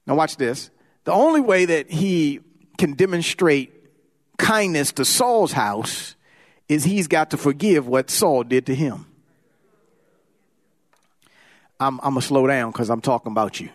Now 0.06 0.14
watch 0.14 0.38
this. 0.38 0.70
The 1.04 1.12
only 1.12 1.42
way 1.42 1.66
that 1.66 1.90
he 1.90 2.40
can 2.78 2.94
demonstrate 2.94 3.70
kindness 4.38 4.92
to 4.92 5.04
Saul's 5.04 5.52
house 5.52 6.16
is 6.70 6.84
he's 6.84 7.06
got 7.06 7.30
to 7.32 7.36
forgive 7.36 7.86
what 7.86 8.08
Saul 8.08 8.44
did 8.44 8.64
to 8.66 8.74
him. 8.74 9.04
I'm, 11.78 12.00
I'm 12.00 12.14
going 12.14 12.22
to 12.22 12.26
slow 12.26 12.46
down 12.46 12.72
because 12.72 12.88
I'm 12.88 13.02
talking 13.02 13.30
about 13.30 13.60
you. 13.60 13.68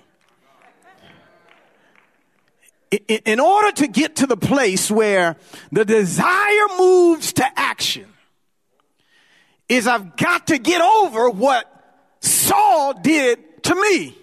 In 2.94 3.40
order 3.40 3.72
to 3.74 3.88
get 3.88 4.18
to 4.18 4.28
the 4.28 4.38
place 4.38 4.92
where 4.92 5.38
the 5.72 5.86
desire 5.86 6.68
moves 6.78 7.34
to 7.34 7.60
action, 7.60 8.06
is 9.70 9.88
I've 9.88 10.16
got 10.18 10.48
to 10.48 10.58
get 10.58 10.82
over 10.82 11.30
what 11.30 11.70
Saul 12.20 12.94
did 12.94 13.64
to 13.64 13.76
me. 13.76 14.16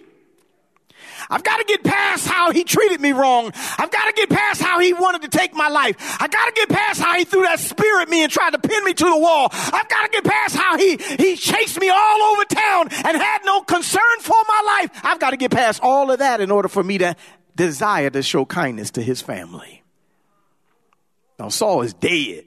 I've 1.28 1.44
got 1.44 1.58
to 1.58 1.64
get 1.64 1.84
past 1.84 2.26
how 2.26 2.50
he 2.50 2.64
treated 2.64 3.00
me 3.00 3.12
wrong. 3.12 3.52
I've 3.78 3.90
got 3.90 4.06
to 4.06 4.12
get 4.16 4.30
past 4.30 4.60
how 4.60 4.80
he 4.80 4.92
wanted 4.92 5.22
to 5.22 5.28
take 5.28 5.54
my 5.54 5.68
life. 5.68 5.96
I 6.20 6.26
got 6.26 6.46
to 6.46 6.52
get 6.52 6.68
past 6.68 7.00
how 7.00 7.16
he 7.16 7.24
threw 7.24 7.42
that 7.42 7.60
spear 7.60 8.00
at 8.00 8.08
me 8.08 8.24
and 8.24 8.32
tried 8.32 8.50
to 8.50 8.58
pin 8.58 8.84
me 8.84 8.94
to 8.94 9.04
the 9.04 9.16
wall. 9.16 9.48
I've 9.52 9.88
got 9.88 10.02
to 10.04 10.08
get 10.10 10.24
past 10.24 10.56
how 10.56 10.76
he, 10.76 10.96
he 10.96 11.36
chased 11.36 11.78
me 11.78 11.88
all 11.88 12.22
over 12.32 12.44
town 12.46 12.88
and 12.90 13.16
had 13.16 13.42
no 13.44 13.62
concern 13.62 14.02
for 14.20 14.36
my 14.48 14.80
life. 14.80 15.00
I've 15.04 15.20
got 15.20 15.30
to 15.30 15.36
get 15.36 15.52
past 15.52 15.80
all 15.82 16.10
of 16.10 16.18
that 16.18 16.40
in 16.40 16.50
order 16.50 16.68
for 16.68 16.82
me 16.82 16.98
to 16.98 17.14
desire 17.60 18.08
to 18.08 18.22
show 18.22 18.46
kindness 18.46 18.90
to 18.92 19.02
his 19.02 19.20
family. 19.20 19.82
Now 21.38 21.50
Saul 21.50 21.82
is 21.82 21.92
dead. 21.92 22.44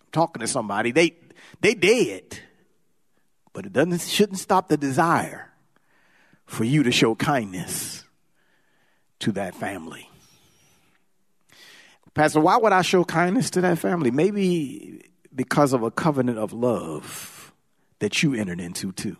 I'm 0.00 0.06
talking 0.12 0.40
to 0.40 0.46
somebody. 0.46 0.92
They 0.92 1.14
they 1.60 1.74
dead. 1.74 2.40
But 3.52 3.66
it 3.66 3.74
doesn't 3.74 4.00
shouldn't 4.00 4.38
stop 4.38 4.68
the 4.68 4.78
desire 4.78 5.52
for 6.46 6.64
you 6.64 6.82
to 6.84 6.90
show 6.90 7.14
kindness 7.14 8.04
to 9.18 9.32
that 9.32 9.54
family. 9.54 10.08
Pastor, 12.14 12.40
why 12.40 12.56
would 12.56 12.72
I 12.72 12.80
show 12.80 13.04
kindness 13.04 13.50
to 13.50 13.60
that 13.60 13.78
family? 13.78 14.10
Maybe 14.10 15.02
because 15.34 15.74
of 15.74 15.82
a 15.82 15.90
covenant 15.90 16.38
of 16.38 16.54
love 16.54 17.52
that 17.98 18.22
you 18.22 18.34
entered 18.34 18.60
into 18.60 18.92
too. 18.92 19.16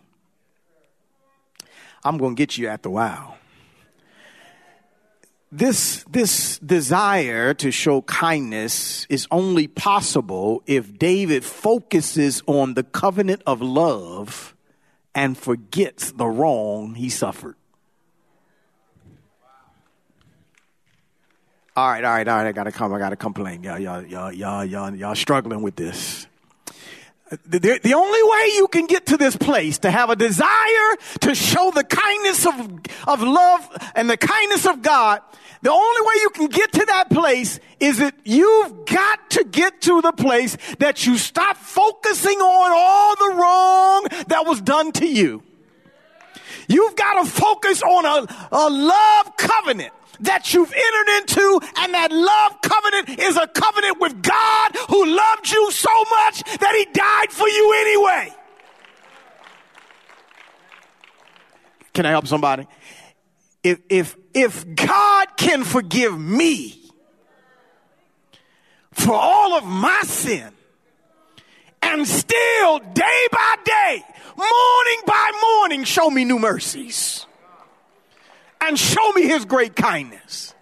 I'm 2.02 2.16
going 2.16 2.34
to 2.34 2.40
get 2.40 2.56
you 2.56 2.68
at 2.68 2.82
the 2.82 2.90
wow. 2.90 3.36
This, 5.52 6.04
this 6.08 6.60
desire 6.60 7.54
to 7.54 7.72
show 7.72 8.02
kindness 8.02 9.04
is 9.08 9.26
only 9.32 9.66
possible 9.66 10.62
if 10.66 10.96
David 10.96 11.44
focuses 11.44 12.40
on 12.46 12.74
the 12.74 12.84
covenant 12.84 13.42
of 13.46 13.60
love 13.60 14.54
and 15.12 15.36
forgets 15.36 16.12
the 16.12 16.26
wrong 16.26 16.94
he 16.94 17.08
suffered. 17.08 17.56
All 21.76 21.88
right, 21.88 22.04
all 22.04 22.12
right, 22.12 22.28
all 22.28 22.36
right. 22.36 22.46
I 22.46 22.52
gotta 22.52 22.72
come. 22.72 22.92
I 22.92 22.98
gotta 22.98 23.16
complain. 23.16 23.62
Y'all, 23.62 23.78
y'all, 23.78 24.04
y'all, 24.04 24.32
y'all, 24.32 24.64
y'all, 24.64 24.94
y'all 24.94 25.14
struggling 25.14 25.62
with 25.62 25.76
this. 25.76 26.26
The, 27.30 27.78
the, 27.80 27.94
only 27.94 28.22
way 28.24 28.50
you 28.56 28.66
can 28.66 28.86
get 28.86 29.06
to 29.06 29.16
this 29.16 29.36
place 29.36 29.78
to 29.78 29.90
have 29.90 30.10
a 30.10 30.16
desire 30.16 30.96
to 31.20 31.32
show 31.32 31.70
the 31.70 31.84
kindness 31.84 32.44
of, 32.44 32.80
of 33.06 33.22
love 33.22 33.92
and 33.94 34.10
the 34.10 34.16
kindness 34.16 34.66
of 34.66 34.82
God, 34.82 35.20
the 35.62 35.70
only 35.70 36.00
way 36.00 36.14
you 36.22 36.30
can 36.30 36.46
get 36.48 36.72
to 36.72 36.84
that 36.86 37.08
place 37.08 37.60
is 37.78 37.98
that 37.98 38.14
you've 38.24 38.84
got 38.84 39.30
to 39.30 39.44
get 39.44 39.80
to 39.82 40.00
the 40.00 40.10
place 40.10 40.56
that 40.80 41.06
you 41.06 41.18
stop 41.18 41.56
focusing 41.56 42.38
on 42.38 42.72
all 42.74 43.14
the 43.16 43.36
wrong 43.36 44.06
that 44.26 44.44
was 44.44 44.60
done 44.60 44.90
to 44.92 45.06
you. 45.06 45.44
You've 46.66 46.96
got 46.96 47.22
to 47.22 47.30
focus 47.30 47.80
on 47.82 48.06
a, 48.06 48.48
a 48.50 48.70
love 48.70 49.36
covenant 49.36 49.92
that 50.20 50.52
you've 50.52 50.72
entered 50.72 51.18
into, 51.18 51.60
and 51.76 51.94
that 51.94 52.12
love 52.12 52.60
covenant 52.62 53.20
is 53.20 53.36
a 53.36 53.46
covenant 53.46 54.00
with 54.00 54.22
God 54.22 54.76
who 54.88 55.06
loved 55.06 55.50
you 55.50 55.70
so 55.70 56.04
much 56.10 56.42
that 56.60 56.74
he 56.76 56.84
died 56.92 57.30
for 57.30 57.48
you 57.48 57.72
anyway. 57.78 58.36
Can 61.92 62.06
I 62.06 62.10
help 62.10 62.26
somebody? 62.26 62.66
If, 63.62 63.80
if, 63.88 64.16
if 64.32 64.74
God 64.74 65.36
can 65.36 65.64
forgive 65.64 66.18
me 66.18 66.80
for 68.92 69.12
all 69.12 69.54
of 69.54 69.64
my 69.64 70.00
sin 70.04 70.52
and 71.82 72.06
still 72.06 72.78
day 72.78 73.26
by 73.32 73.56
day, 73.64 74.04
morning 74.36 75.00
by 75.06 75.32
morning, 75.42 75.84
show 75.84 76.08
me 76.08 76.24
new 76.24 76.38
mercies 76.38 77.26
and 78.60 78.78
show 78.78 79.12
me 79.12 79.22
his 79.22 79.44
great 79.44 79.76
kindness, 79.76 80.54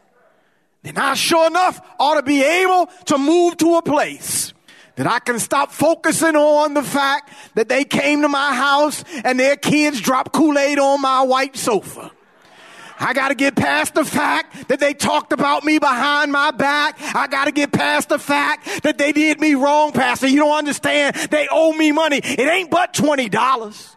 then 0.83 0.97
I 0.97 1.15
sure 1.15 1.47
enough 1.47 1.81
ought 1.99 2.15
to 2.15 2.23
be 2.23 2.43
able 2.43 2.87
to 3.07 3.19
move 3.19 3.57
to 3.59 3.77
a 3.77 3.83
place 3.83 4.53
that 4.97 5.07
I 5.07 5.21
can 5.21 5.39
stop 5.39 5.71
focusing 5.71 6.35
on 6.35 6.75
the 6.75 6.83
fact 6.83 7.33
that 7.55 7.69
they 7.69 7.85
came 7.85 8.23
to 8.23 8.29
my 8.29 8.55
house 8.55 9.05
and 9.25 9.39
their 9.39 9.57
kids 9.57 10.01
dropped 10.01 10.33
Kool-Aid 10.33 10.79
on 10.79 11.01
my 11.01 11.23
white 11.23 11.57
sofa. 11.57 12.11
I 13.01 13.13
got 13.13 13.29
to 13.29 13.37
get 13.37 13.55
past 13.55 13.95
the 13.95 14.05
fact 14.05 14.69
that 14.69 14.81
they 14.81 14.93
talked 14.95 15.33
about 15.33 15.65
me 15.65 15.79
behind 15.79 16.33
my 16.33 16.51
back. 16.51 16.97
I 17.15 17.29
got 17.29 17.45
to 17.45 17.53
get 17.53 17.71
past 17.71 18.09
the 18.09 18.19
fact 18.19 18.83
that 18.83 18.99
they 18.99 19.13
did 19.13 19.41
me 19.41 19.55
wrong, 19.55 19.93
Pastor. 19.93 20.27
You 20.27 20.41
don't 20.41 20.59
understand. 20.59 21.15
They 21.15 21.47
owe 21.49 21.73
me 21.73 21.93
money. 21.93 22.19
It 22.19 22.41
ain't 22.41 22.71
but 22.71 22.93
$20. 22.95 23.97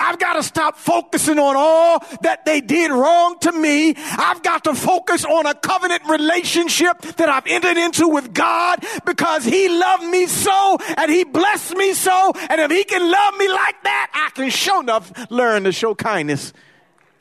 I've 0.00 0.18
got 0.18 0.34
to 0.34 0.42
stop 0.42 0.76
focusing 0.76 1.38
on 1.38 1.56
all 1.56 2.04
that 2.22 2.44
they 2.44 2.60
did 2.60 2.90
wrong 2.90 3.38
to 3.40 3.52
me. 3.52 3.94
I've 3.96 4.42
got 4.42 4.64
to 4.64 4.74
focus 4.74 5.24
on 5.24 5.46
a 5.46 5.54
covenant 5.54 6.02
relationship 6.08 7.00
that 7.16 7.28
I've 7.28 7.46
entered 7.46 7.76
into 7.76 8.08
with 8.08 8.32
God 8.32 8.84
because 9.04 9.44
He 9.44 9.68
loved 9.68 10.04
me 10.04 10.26
so 10.26 10.78
and 10.96 11.10
He 11.10 11.24
blessed 11.24 11.76
me 11.76 11.94
so. 11.94 12.32
And 12.48 12.60
if 12.60 12.70
He 12.70 12.84
can 12.84 13.10
love 13.10 13.36
me 13.36 13.48
like 13.48 13.82
that, 13.82 14.10
I 14.14 14.30
can 14.34 14.50
show 14.50 14.80
enough 14.80 15.12
learn 15.30 15.64
to 15.64 15.72
show 15.72 15.94
kindness 15.94 16.52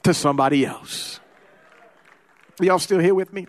to 0.04 0.14
somebody 0.14 0.66
else. 0.66 1.20
Are 2.60 2.66
Y'all 2.66 2.80
still 2.80 3.00
here 3.00 3.16
with 3.16 3.34
me? 3.34 3.48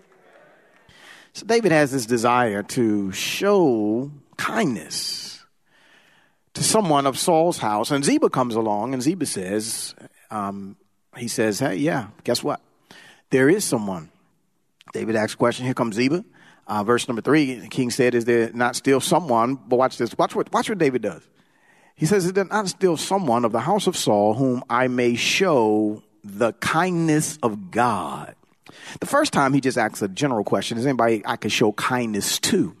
So 1.33 1.45
David 1.45 1.71
has 1.71 1.91
this 1.91 2.05
desire 2.05 2.63
to 2.63 3.11
show 3.11 4.11
kindness 4.37 5.28
to 6.59 6.65
someone 6.65 7.07
of 7.07 7.17
Saul's 7.17 7.57
house. 7.57 7.89
And 7.89 8.03
Ziba 8.03 8.29
comes 8.29 8.55
along 8.55 8.93
and 8.93 9.01
Ziba 9.01 9.25
says, 9.25 9.95
um, 10.29 10.75
he 11.15 11.29
says, 11.29 11.57
hey, 11.59 11.77
yeah, 11.77 12.07
guess 12.25 12.43
what? 12.43 12.59
There 13.29 13.47
is 13.49 13.63
someone. 13.63 14.11
David 14.91 15.15
asks 15.15 15.35
a 15.35 15.37
question. 15.37 15.63
Here 15.63 15.73
comes 15.73 15.95
Ziba. 15.95 16.25
Uh, 16.67 16.83
verse 16.83 17.07
number 17.07 17.21
three, 17.21 17.55
the 17.55 17.69
king 17.69 17.89
said, 17.89 18.13
is 18.13 18.25
there 18.25 18.51
not 18.51 18.75
still 18.75 18.99
someone? 18.99 19.55
But 19.55 19.79
watch 19.79 19.97
this. 19.97 20.15
Watch 20.17 20.35
what, 20.35 20.51
watch 20.51 20.67
what 20.67 20.77
David 20.77 21.01
does. 21.01 21.23
He 21.95 22.05
says, 22.05 22.25
is 22.25 22.33
there 22.33 22.43
not 22.43 22.67
still 22.67 22.97
someone 22.97 23.45
of 23.45 23.53
the 23.53 23.61
house 23.61 23.87
of 23.87 23.95
Saul 23.95 24.33
whom 24.33 24.61
I 24.69 24.89
may 24.89 25.15
show 25.15 26.03
the 26.25 26.51
kindness 26.53 27.39
of 27.41 27.71
God? 27.71 28.35
The 28.99 29.07
first 29.07 29.31
time 29.31 29.53
he 29.53 29.61
just 29.61 29.77
asks 29.77 30.01
a 30.01 30.09
general 30.09 30.43
question, 30.43 30.77
is 30.77 30.85
anybody 30.85 31.21
I 31.25 31.37
could 31.37 31.53
show 31.53 31.71
kindness 31.71 32.37
to? 32.39 32.75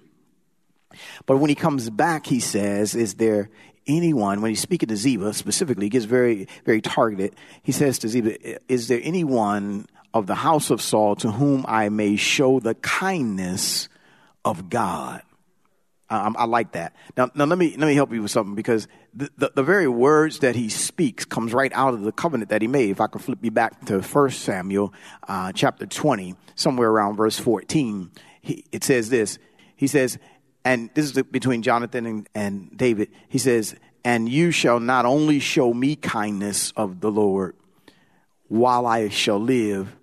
But 1.25 1.37
when 1.37 1.49
he 1.49 1.55
comes 1.55 1.89
back, 1.89 2.25
he 2.25 2.39
says, 2.39 2.95
Is 2.95 3.15
there 3.15 3.49
anyone, 3.87 4.41
when 4.41 4.49
he's 4.49 4.59
speaking 4.59 4.89
to 4.89 4.97
Ziba 4.97 5.33
specifically, 5.33 5.87
he 5.87 5.89
gets 5.89 6.05
very, 6.05 6.47
very 6.65 6.81
targeted. 6.81 7.35
He 7.63 7.71
says 7.71 7.99
to 7.99 8.07
Ziba, 8.07 8.71
Is 8.71 8.87
there 8.87 9.01
anyone 9.03 9.87
of 10.13 10.27
the 10.27 10.35
house 10.35 10.69
of 10.69 10.81
Saul 10.81 11.15
to 11.17 11.31
whom 11.31 11.65
I 11.67 11.89
may 11.89 12.15
show 12.15 12.59
the 12.59 12.75
kindness 12.75 13.89
of 14.45 14.69
God? 14.69 15.21
I, 16.09 16.31
I 16.35 16.45
like 16.45 16.71
that. 16.73 16.95
Now, 17.15 17.29
now 17.35 17.45
let 17.45 17.57
me 17.57 17.75
let 17.77 17.87
me 17.87 17.95
help 17.95 18.11
you 18.11 18.21
with 18.21 18.31
something 18.31 18.55
because 18.55 18.87
the, 19.13 19.29
the, 19.37 19.51
the, 19.55 19.63
very 19.63 19.87
words 19.87 20.39
that 20.39 20.55
he 20.55 20.69
speaks 20.69 21.25
comes 21.25 21.53
right 21.53 21.71
out 21.73 21.93
of 21.93 22.01
the 22.01 22.11
covenant 22.11 22.49
that 22.49 22.61
he 22.61 22.67
made. 22.67 22.89
If 22.89 23.01
I 23.01 23.07
can 23.07 23.21
flip 23.21 23.39
you 23.41 23.51
back 23.51 23.85
to 23.85 24.01
First 24.01 24.41
Samuel 24.41 24.93
uh, 25.27 25.51
chapter 25.51 25.85
twenty, 25.85 26.35
somewhere 26.55 26.89
around 26.89 27.15
verse 27.15 27.37
fourteen, 27.37 28.11
he, 28.41 28.65
it 28.71 28.83
says 28.83 29.09
this. 29.09 29.37
He 29.75 29.87
says, 29.87 30.17
and 30.69 30.89
this 30.93 31.05
is 31.05 31.23
between 31.23 31.61
Jonathan 31.61 32.05
and, 32.05 32.29
and 32.35 32.77
David. 32.77 33.09
He 33.27 33.37
says, 33.37 33.75
"And 34.03 34.29
you 34.29 34.51
shall 34.51 34.79
not 34.79 35.05
only 35.05 35.39
show 35.39 35.73
me 35.73 35.95
kindness 35.95 36.71
of 36.75 36.99
the 37.01 37.11
Lord, 37.11 37.55
while 38.47 38.85
I 38.85 39.09
shall 39.09 39.39
live, 39.39 39.95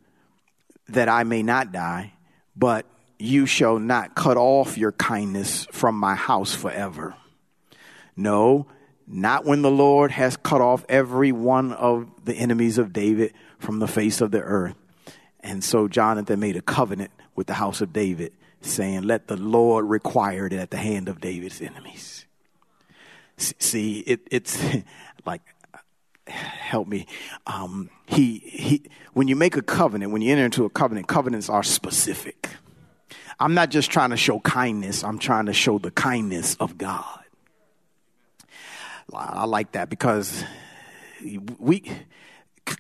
that 0.89 1.09
I 1.09 1.25
may 1.25 1.43
not 1.43 1.73
die, 1.73 2.13
but." 2.55 2.87
you 3.19 3.47
shall 3.47 3.79
not 3.79 4.15
cut 4.15 4.37
off 4.37 4.77
your 4.77 4.93
kindness 4.93 5.67
from 5.73 5.99
my 5.99 6.15
house 6.15 6.55
forever. 6.55 7.15
No, 8.17 8.67
not 9.07 9.45
when 9.45 9.63
the 9.63 9.71
Lord 9.71 10.11
has 10.11 10.37
cut 10.37 10.61
off 10.61 10.85
every 10.89 11.33
one 11.33 11.73
of 11.73 12.09
the 12.25 12.35
enemies 12.35 12.79
of 12.79 12.93
David 12.93 13.33
from 13.59 13.79
the 13.79 13.89
face 13.89 14.21
of 14.21 14.31
the 14.31 14.41
earth. 14.41 14.77
And 15.41 15.63
so 15.63 15.87
Jonathan 15.89 16.41
made 16.41 16.57
a 16.57 16.63
covenant 16.63 17.11
with 17.35 17.47
the 17.47 17.55
house 17.55 17.81
of 17.81 17.93
David, 17.93 18.33
saying, 18.67 19.03
Let 19.03 19.29
the 19.29 19.37
Lord 19.37 19.87
require 19.87 20.47
it 20.47 20.53
at 20.53 20.71
the 20.71 20.77
hand 20.77 21.09
of 21.09 21.21
David's 21.21 21.61
enemies. 21.61 22.27
See, 23.37 24.01
it, 24.01 24.21
it's 24.31 24.59
like, 25.27 25.43
help 26.27 26.89
me. 26.89 27.07
Um, 27.47 27.91
he, 28.07 28.39
he, 28.39 28.83
when 29.13 29.29
you 29.29 29.37
make 29.37 29.57
a 29.57 29.63
covenant, 29.63 30.13
when 30.13 30.23
you 30.23 30.33
enter 30.33 30.45
into 30.45 30.65
a 30.65 30.71
covenant, 30.71 31.07
covenants 31.07 31.49
are 31.49 31.63
specific. 31.63 32.49
I'm 33.39 33.55
not 33.55 33.71
just 33.71 33.91
trying 33.91 34.11
to 34.11 34.17
show 34.17 34.41
kindness, 34.41 35.05
I'm 35.05 35.19
trying 35.19 35.47
to 35.47 35.53
show 35.53 35.79
the 35.79 35.91
kindness 35.91 36.57
of 36.57 36.79
God. 36.79 37.21
I 39.13 39.45
like 39.45 39.73
that 39.73 39.89
because 39.89 40.45
we 41.59 41.85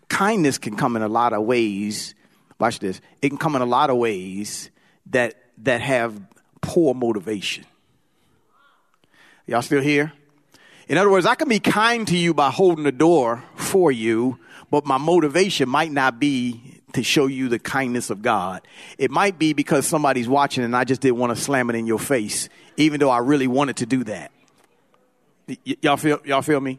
kindness 0.08 0.58
can 0.58 0.76
come 0.76 0.96
in 0.96 1.02
a 1.02 1.08
lot 1.08 1.32
of 1.32 1.44
ways. 1.44 2.14
Watch 2.58 2.80
this. 2.80 3.00
It 3.22 3.28
can 3.28 3.38
come 3.38 3.54
in 3.54 3.62
a 3.62 3.66
lot 3.66 3.90
of 3.90 3.96
ways 3.96 4.70
that 5.11 5.34
that 5.58 5.80
have 5.80 6.20
poor 6.60 6.94
motivation. 6.94 7.64
Y'all 9.46 9.62
still 9.62 9.80
here? 9.80 10.12
In 10.88 10.98
other 10.98 11.10
words, 11.10 11.26
I 11.26 11.34
can 11.34 11.48
be 11.48 11.60
kind 11.60 12.06
to 12.08 12.16
you 12.16 12.34
by 12.34 12.50
holding 12.50 12.84
the 12.84 12.92
door 12.92 13.42
for 13.56 13.90
you, 13.90 14.38
but 14.70 14.86
my 14.86 14.98
motivation 14.98 15.68
might 15.68 15.90
not 15.90 16.20
be 16.20 16.80
to 16.92 17.02
show 17.02 17.26
you 17.26 17.48
the 17.48 17.58
kindness 17.58 18.10
of 18.10 18.22
God. 18.22 18.66
It 18.96 19.10
might 19.10 19.38
be 19.38 19.52
because 19.52 19.86
somebody's 19.86 20.28
watching 20.28 20.64
and 20.64 20.74
I 20.76 20.84
just 20.84 21.00
didn't 21.00 21.18
want 21.18 21.36
to 21.36 21.40
slam 21.42 21.70
it 21.70 21.76
in 21.76 21.86
your 21.86 21.98
face, 21.98 22.48
even 22.76 23.00
though 23.00 23.10
I 23.10 23.18
really 23.18 23.46
wanted 23.46 23.76
to 23.78 23.86
do 23.86 24.04
that. 24.04 24.30
Y- 25.48 25.76
y'all 25.82 25.96
feel, 25.96 26.20
y'all 26.24 26.42
feel 26.42 26.60
me? 26.60 26.78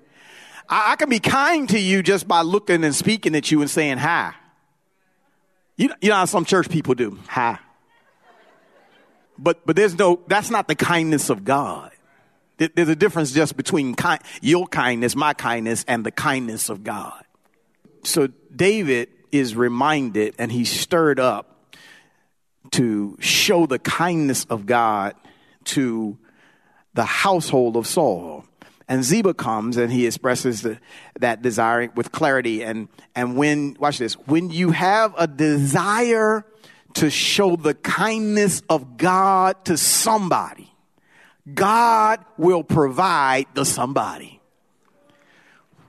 I-, 0.69 0.93
I 0.93 0.95
can 0.95 1.09
be 1.09 1.19
kind 1.19 1.69
to 1.69 1.79
you 1.79 2.01
just 2.01 2.27
by 2.27 2.41
looking 2.41 2.83
and 2.83 2.95
speaking 2.95 3.35
at 3.35 3.51
you 3.51 3.61
and 3.61 3.69
saying 3.69 3.97
hi. 3.97 4.33
You, 5.75 5.91
you 6.01 6.09
know 6.09 6.15
how 6.15 6.25
some 6.25 6.45
church 6.45 6.69
people 6.69 6.95
do? 6.95 7.19
Hi. 7.27 7.59
But, 9.39 9.65
but 9.65 9.75
there's 9.75 9.97
no, 9.97 10.19
that's 10.27 10.49
not 10.49 10.67
the 10.67 10.75
kindness 10.75 11.29
of 11.29 11.43
God. 11.43 11.91
There's 12.57 12.89
a 12.89 12.95
difference 12.95 13.31
just 13.31 13.55
between 13.55 13.95
your 14.41 14.67
kindness, 14.67 15.15
my 15.15 15.33
kindness, 15.35 15.85
and 15.87 16.03
the 16.03 16.11
kindness 16.11 16.69
of 16.69 16.83
God. 16.83 17.23
So 18.03 18.29
David 18.55 19.09
is 19.31 19.55
reminded 19.55 20.33
and 20.39 20.51
he's 20.51 20.71
stirred 20.71 21.19
up 21.19 21.75
to 22.71 23.15
show 23.19 23.67
the 23.67 23.79
kindness 23.79 24.45
of 24.45 24.65
God 24.65 25.15
to 25.65 26.17
the 26.95 27.05
household 27.05 27.77
of 27.77 27.85
Saul. 27.85 28.43
And 28.89 29.03
Ziba 29.03 29.33
comes 29.33 29.77
and 29.77 29.91
he 29.91 30.07
expresses 30.07 30.61
the, 30.61 30.79
that 31.19 31.41
desire 31.41 31.91
with 31.95 32.11
clarity. 32.11 32.63
And, 32.63 32.87
and 33.15 33.35
when, 33.35 33.75
watch 33.79 33.99
this, 33.99 34.13
when 34.13 34.49
you 34.49 34.71
have 34.71 35.13
a 35.17 35.27
desire 35.27 36.45
to 36.97 37.11
show 37.11 37.55
the 37.55 37.73
kindness 37.73 38.61
of 38.69 38.97
God 38.97 39.65
to 39.65 39.77
somebody, 39.77 40.73
God 41.53 42.25
will 42.37 42.63
provide 42.63 43.45
the 43.53 43.65
somebody. 43.65 44.41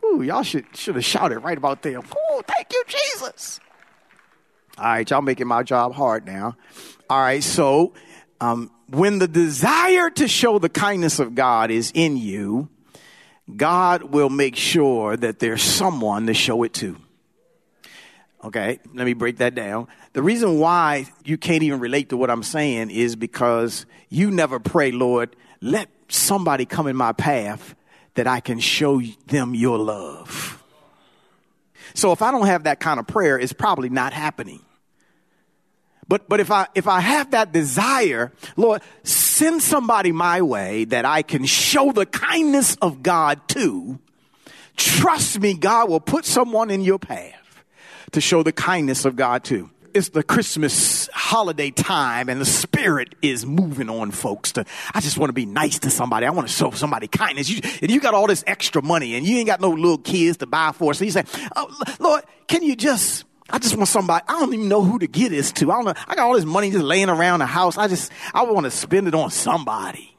Ooh, 0.05 0.23
y'all 0.23 0.43
should 0.43 0.65
should 0.77 0.95
have 0.95 1.05
shouted 1.05 1.41
right 1.41 1.57
about 1.57 1.83
there. 1.83 1.99
Ooh, 1.99 2.43
thank 2.47 2.73
you, 2.73 2.85
Jesus. 2.87 3.59
All 4.77 4.85
right, 4.85 5.09
y'all 5.09 5.23
making 5.23 5.47
my 5.47 5.63
job 5.63 5.95
hard 5.95 6.27
now. 6.27 6.57
All 7.11 7.21
right, 7.21 7.43
so 7.43 7.95
um, 8.41 8.71
when 8.91 9.19
the 9.19 9.29
desire 9.29 10.11
to 10.11 10.29
show 10.29 10.59
the 10.59 10.69
kindness 10.69 11.19
of 11.19 11.35
God 11.35 11.71
is 11.71 11.91
in 11.95 12.17
you, 12.17 12.69
God 13.57 14.03
will 14.03 14.29
make 14.29 14.57
sure 14.57 15.17
that 15.17 15.39
there's 15.39 15.63
someone 15.63 16.27
to 16.27 16.35
show 16.35 16.63
it 16.63 16.75
to. 16.75 16.97
Okay, 18.45 18.79
let 18.95 19.05
me 19.05 19.15
break 19.15 19.39
that 19.39 19.55
down. 19.55 19.89
The 20.13 20.23
reason 20.23 20.61
why 20.61 21.07
you 21.25 21.37
can't 21.37 21.63
even 21.65 21.81
relate 21.81 22.11
to 22.11 22.17
what 22.17 22.31
I'm 22.31 22.45
saying 22.45 22.91
is 22.91 23.17
because 23.17 23.85
you 24.09 24.31
never 24.31 24.61
pray, 24.61 24.93
Lord, 24.93 25.35
let 25.61 25.89
somebody 26.09 26.65
come 26.65 26.87
in 26.87 26.95
my 26.95 27.13
path 27.13 27.75
that 28.15 28.29
I 28.29 28.39
can 28.41 28.61
show 28.61 29.01
them 29.27 29.55
your 29.55 29.79
love. 29.79 30.63
So 31.95 32.13
if 32.13 32.23
I 32.23 32.31
don't 32.31 32.47
have 32.47 32.65
that 32.65 32.79
kind 32.79 33.01
of 33.01 33.09
prayer, 33.09 33.39
it's 33.39 33.53
probably 33.53 33.89
not 33.89 34.13
happening. 34.13 34.61
But, 36.07 36.29
but 36.29 36.39
if 36.39 36.51
I, 36.51 36.69
if 36.75 36.87
I 36.87 37.01
have 37.01 37.33
that 37.33 37.53
desire, 37.53 38.33
Lord, 38.57 38.83
send 39.03 39.63
somebody 39.63 40.13
my 40.13 40.43
way 40.43 40.85
that 40.87 41.05
I 41.05 41.23
can 41.23 41.45
show 41.45 41.91
the 41.91 42.07
kindness 42.07 42.77
of 42.77 43.03
God 43.03 43.47
to, 43.49 43.99
trust 44.77 45.41
me, 45.41 45.55
God 45.55 45.91
will 45.91 46.01
put 46.01 46.25
someone 46.25 46.71
in 46.71 46.83
your 46.83 46.99
path 46.99 47.35
to 48.13 48.21
show 48.21 48.43
the 48.43 48.53
kindness 48.53 49.05
of 49.05 49.17
God 49.17 49.45
to 49.45 49.71
it's 49.95 50.11
the 50.11 50.23
Christmas 50.23 51.09
holiday 51.13 51.71
time 51.71 52.29
and 52.29 52.41
the 52.41 52.47
spirit 52.47 53.15
is 53.23 53.45
moving 53.45 53.89
on 53.91 54.11
folks 54.11 54.53
to, 54.53 54.65
I 54.95 55.01
just 55.01 55.19
want 55.19 55.31
to 55.31 55.35
be 55.35 55.47
nice 55.47 55.81
to 55.81 55.91
somebody. 55.91 56.27
I 56.27 56.31
want 56.31 56.49
to 56.49 56.55
show 56.55 56.71
somebody 56.71 57.09
kindness. 57.09 57.49
You, 57.49 57.61
and 57.83 57.91
you 57.91 58.01
got 58.01 58.15
all 58.15 58.27
this 58.27 58.45
extra 58.47 58.83
money 58.83 59.15
and 59.15 59.27
you 59.27 59.39
ain't 59.39 59.47
got 59.47 59.61
no 59.61 59.71
little 59.71 59.99
kids 59.99 60.39
to 60.39 60.47
buy 60.47 60.73
for. 60.73 60.95
So 60.95 61.05
you 61.05 61.11
say, 61.11 61.25
oh, 61.57 61.69
Lord, 61.99 62.25
can 62.47 62.63
you 62.63 62.77
just, 62.77 63.25
I 63.51 63.59
just 63.59 63.77
want 63.77 63.89
somebody, 63.89 64.25
I 64.29 64.39
don't 64.41 64.55
even 64.55 64.69
know 64.69 64.83
who 64.83 64.99
to 65.01 65.07
get 65.07 65.31
this 65.31 65.53
to. 65.53 65.71
I 65.73 65.77
don't 65.77 65.85
know. 65.87 65.95
I 66.07 66.15
got 66.15 66.27
all 66.27 66.35
this 66.35 66.45
money 66.45 66.71
just 66.71 66.85
laying 66.85 67.09
around 67.09 67.41
the 67.41 67.47
house. 67.47 67.77
I 67.77 67.89
just, 67.89 68.13
I 68.33 68.45
want 68.45 68.65
to 68.65 68.71
spend 68.71 69.09
it 69.09 69.15
on 69.15 69.31
somebody. 69.31 70.15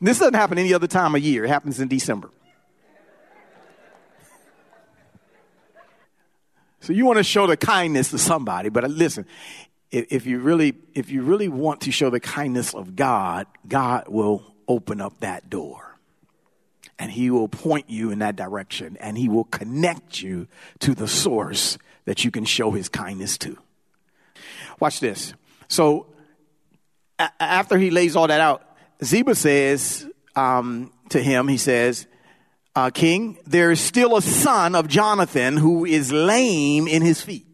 This 0.00 0.18
doesn't 0.18 0.34
happen 0.34 0.58
any 0.58 0.74
other 0.74 0.86
time 0.86 1.14
of 1.14 1.22
year. 1.22 1.44
It 1.44 1.48
happens 1.48 1.80
in 1.80 1.88
December. 1.88 2.30
So 6.86 6.92
you 6.92 7.04
want 7.04 7.18
to 7.18 7.24
show 7.24 7.48
the 7.48 7.56
kindness 7.56 8.10
to 8.10 8.18
somebody, 8.18 8.68
but 8.68 8.88
listen, 8.88 9.26
if, 9.90 10.06
if 10.10 10.26
you 10.26 10.38
really, 10.38 10.74
if 10.94 11.10
you 11.10 11.22
really 11.22 11.48
want 11.48 11.80
to 11.82 11.90
show 11.90 12.10
the 12.10 12.20
kindness 12.20 12.74
of 12.74 12.94
God, 12.94 13.48
God 13.66 14.06
will 14.06 14.44
open 14.68 15.00
up 15.00 15.18
that 15.20 15.50
door. 15.50 15.98
and 16.98 17.10
he 17.10 17.30
will 17.30 17.48
point 17.48 17.90
you 17.90 18.10
in 18.10 18.20
that 18.20 18.36
direction 18.36 18.96
and 19.00 19.18
he 19.18 19.28
will 19.28 19.44
connect 19.44 20.22
you 20.22 20.48
to 20.78 20.94
the 20.94 21.08
source 21.08 21.76
that 22.04 22.24
you 22.24 22.30
can 22.30 22.44
show 22.44 22.70
his 22.70 22.88
kindness 22.88 23.36
to. 23.38 23.56
Watch 24.80 25.00
this. 25.00 25.34
So 25.68 26.06
a- 27.18 27.30
after 27.40 27.76
he 27.78 27.90
lays 27.90 28.16
all 28.16 28.28
that 28.28 28.40
out, 28.40 28.62
Ziba 29.04 29.34
says 29.34 30.08
um, 30.34 30.90
to 31.10 31.20
him, 31.20 31.48
he 31.48 31.58
says, 31.58 32.06
uh, 32.76 32.90
King, 32.90 33.38
there 33.46 33.72
is 33.72 33.80
still 33.80 34.16
a 34.16 34.22
son 34.22 34.74
of 34.74 34.86
Jonathan 34.86 35.56
who 35.56 35.84
is 35.84 36.12
lame 36.12 36.86
in 36.86 37.02
his 37.02 37.20
feet. 37.22 37.46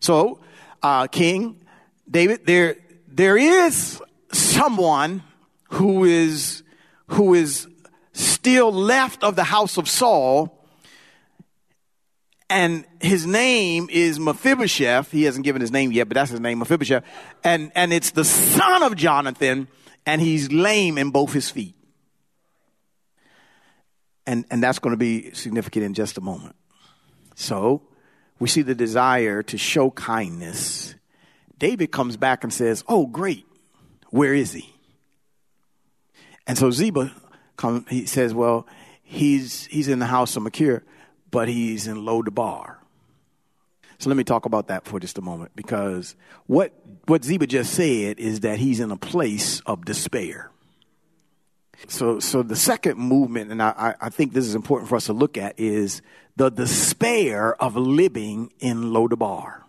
So, 0.00 0.40
uh, 0.82 1.06
King 1.06 1.64
David, 2.10 2.46
there 2.46 2.76
there 3.06 3.36
is 3.36 4.02
someone 4.32 5.22
who 5.70 6.04
is 6.04 6.62
who 7.08 7.34
is 7.34 7.68
still 8.12 8.72
left 8.72 9.22
of 9.22 9.36
the 9.36 9.44
house 9.44 9.76
of 9.76 9.88
Saul 9.88 10.58
and 12.52 12.84
his 13.00 13.24
name 13.24 13.88
is 13.90 14.20
Mephibosheth. 14.20 15.10
He 15.10 15.22
hasn't 15.22 15.42
given 15.42 15.62
his 15.62 15.72
name 15.72 15.90
yet, 15.90 16.06
but 16.06 16.16
that's 16.16 16.30
his 16.30 16.40
name, 16.40 16.58
Mephibosheth. 16.58 17.02
And, 17.42 17.72
and 17.74 17.94
it's 17.94 18.10
the 18.10 18.26
son 18.26 18.82
of 18.82 18.94
Jonathan, 18.94 19.68
and 20.04 20.20
he's 20.20 20.52
lame 20.52 20.98
in 20.98 21.10
both 21.12 21.32
his 21.32 21.48
feet. 21.48 21.74
And, 24.26 24.44
and 24.50 24.62
that's 24.62 24.78
going 24.78 24.92
to 24.92 24.98
be 24.98 25.32
significant 25.32 25.84
in 25.84 25.94
just 25.94 26.18
a 26.18 26.20
moment. 26.20 26.54
So 27.34 27.82
we 28.38 28.48
see 28.48 28.62
the 28.62 28.74
desire 28.74 29.42
to 29.44 29.58
show 29.58 29.90
kindness. 29.90 30.94
David 31.58 31.90
comes 31.90 32.16
back 32.16 32.44
and 32.44 32.52
says, 32.52 32.84
Oh, 32.88 33.06
great. 33.06 33.46
Where 34.10 34.34
is 34.34 34.52
he? 34.52 34.72
And 36.46 36.56
so 36.58 36.70
Ziba 36.70 37.12
come, 37.56 37.86
he 37.88 38.06
says, 38.06 38.32
Well, 38.32 38.66
he's, 39.02 39.66
he's 39.66 39.88
in 39.88 39.98
the 39.98 40.06
house 40.06 40.36
of 40.36 40.42
Machir 40.42 40.84
but 41.32 41.48
he's 41.48 41.88
in 41.88 41.96
Lodabar. 41.96 42.76
So 43.98 44.08
let 44.08 44.16
me 44.16 44.22
talk 44.22 44.46
about 44.46 44.68
that 44.68 44.84
for 44.84 45.00
just 45.00 45.18
a 45.18 45.22
moment 45.22 45.52
because 45.56 46.14
what, 46.46 46.72
what 47.06 47.24
Ziba 47.24 47.48
just 47.48 47.74
said 47.74 48.20
is 48.20 48.40
that 48.40 48.58
he's 48.58 48.78
in 48.78 48.92
a 48.92 48.96
place 48.96 49.60
of 49.60 49.84
despair. 49.84 50.51
So, 51.88 52.20
so 52.20 52.42
the 52.42 52.56
second 52.56 52.98
movement, 52.98 53.50
and 53.50 53.62
I, 53.62 53.94
I 54.00 54.08
think 54.08 54.32
this 54.32 54.46
is 54.46 54.54
important 54.54 54.88
for 54.88 54.96
us 54.96 55.06
to 55.06 55.12
look 55.12 55.36
at, 55.36 55.58
is 55.58 56.02
the 56.36 56.50
despair 56.50 57.54
of 57.62 57.76
living 57.76 58.52
in 58.60 58.84
Lodabar. 58.84 59.62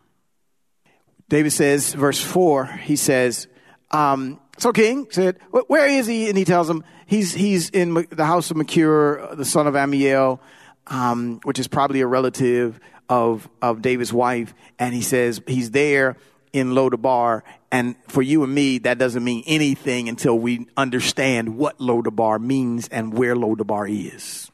David 1.30 1.52
says, 1.52 1.94
verse 1.94 2.22
4, 2.22 2.66
he 2.66 2.96
says, 2.96 3.48
um, 3.92 4.40
so 4.58 4.72
King 4.72 5.08
said, 5.10 5.40
Where 5.50 5.88
is 5.88 6.06
he? 6.06 6.30
And 6.30 6.38
he 6.38 6.46
tells 6.46 6.70
him, 6.70 6.84
He's, 7.06 7.34
he's 7.34 7.70
in 7.70 8.08
the 8.12 8.26
house 8.26 8.50
of 8.50 8.58
Machir, 8.58 9.28
the 9.34 9.46
son 9.46 9.68
of 9.68 9.74
Ammiel 9.74 10.40
um, 10.88 11.40
which 11.44 11.60
is 11.60 11.68
probably 11.68 12.02
a 12.02 12.08
relative 12.08 12.80
of, 13.10 13.50
of 13.62 13.82
David's 13.82 14.14
wife. 14.14 14.54
And 14.80 14.94
he 14.94 15.02
says 15.02 15.42
he's 15.48 15.72
there 15.72 16.18
in 16.54 16.70
Lodabar. 16.70 17.42
And 17.72 17.96
for 18.08 18.22
you 18.22 18.44
and 18.44 18.54
me, 18.54 18.78
that 18.80 18.98
doesn't 18.98 19.24
mean 19.24 19.44
anything 19.46 20.08
until 20.08 20.38
we 20.38 20.68
understand 20.78 21.58
what 21.58 21.80
Lodabar 21.80 22.40
means 22.40 22.88
and 22.88 23.14
where 23.14 23.36
Lodabar 23.36 23.90
is. 23.90 24.52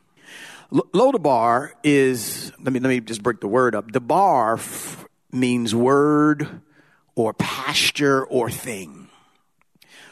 L- 0.74 0.88
Lodabar 0.94 1.72
is, 1.84 2.52
let 2.60 2.74
me, 2.74 2.80
let 2.80 2.90
me 2.90 3.02
just 3.02 3.22
break 3.22 3.42
the 3.42 3.48
word 3.48 3.76
up. 3.76 3.92
The 3.92 4.00
bar 4.00 4.54
f- 4.54 5.08
means 5.32 5.76
word 5.76 6.62
or 7.16 7.34
pasture 7.34 8.24
or 8.26 8.50
thing. 8.50 9.10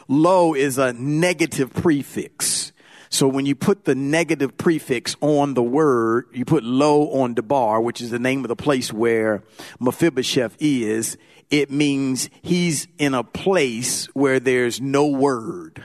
Lo 0.09 0.53
is 0.53 0.77
a 0.77 0.93
negative 0.93 1.73
prefix. 1.73 2.71
So 3.09 3.27
when 3.27 3.45
you 3.45 3.55
put 3.55 3.85
the 3.85 3.95
negative 3.95 4.57
prefix 4.57 5.15
on 5.21 5.53
the 5.53 5.63
word, 5.63 6.25
you 6.33 6.43
put 6.43 6.63
lo 6.63 7.21
on 7.21 7.33
Debar, 7.33 7.81
which 7.81 8.01
is 8.01 8.11
the 8.11 8.19
name 8.19 8.43
of 8.43 8.49
the 8.49 8.55
place 8.55 8.91
where 8.91 9.43
Mephibosheth 9.79 10.57
is, 10.59 11.17
it 11.49 11.71
means 11.71 12.29
he's 12.41 12.87
in 12.97 13.13
a 13.13 13.23
place 13.23 14.05
where 14.07 14.39
there's 14.39 14.81
no 14.81 15.07
word. 15.07 15.83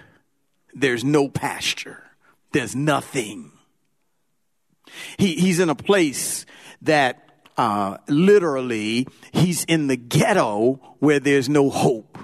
There's 0.75 1.05
no 1.05 1.29
pasture. 1.29 2.03
There's 2.53 2.75
nothing. 2.75 3.53
He, 5.19 5.35
he's 5.37 5.61
in 5.61 5.69
a 5.69 5.75
place 5.75 6.47
that 6.83 7.47
uh, 7.57 7.99
literally 8.09 9.07
he's 9.33 9.65
in 9.65 9.87
the 9.87 9.97
ghetto 9.97 10.75
where 10.99 11.21
there's 11.21 11.49
no 11.49 11.71
hope. 11.71 12.19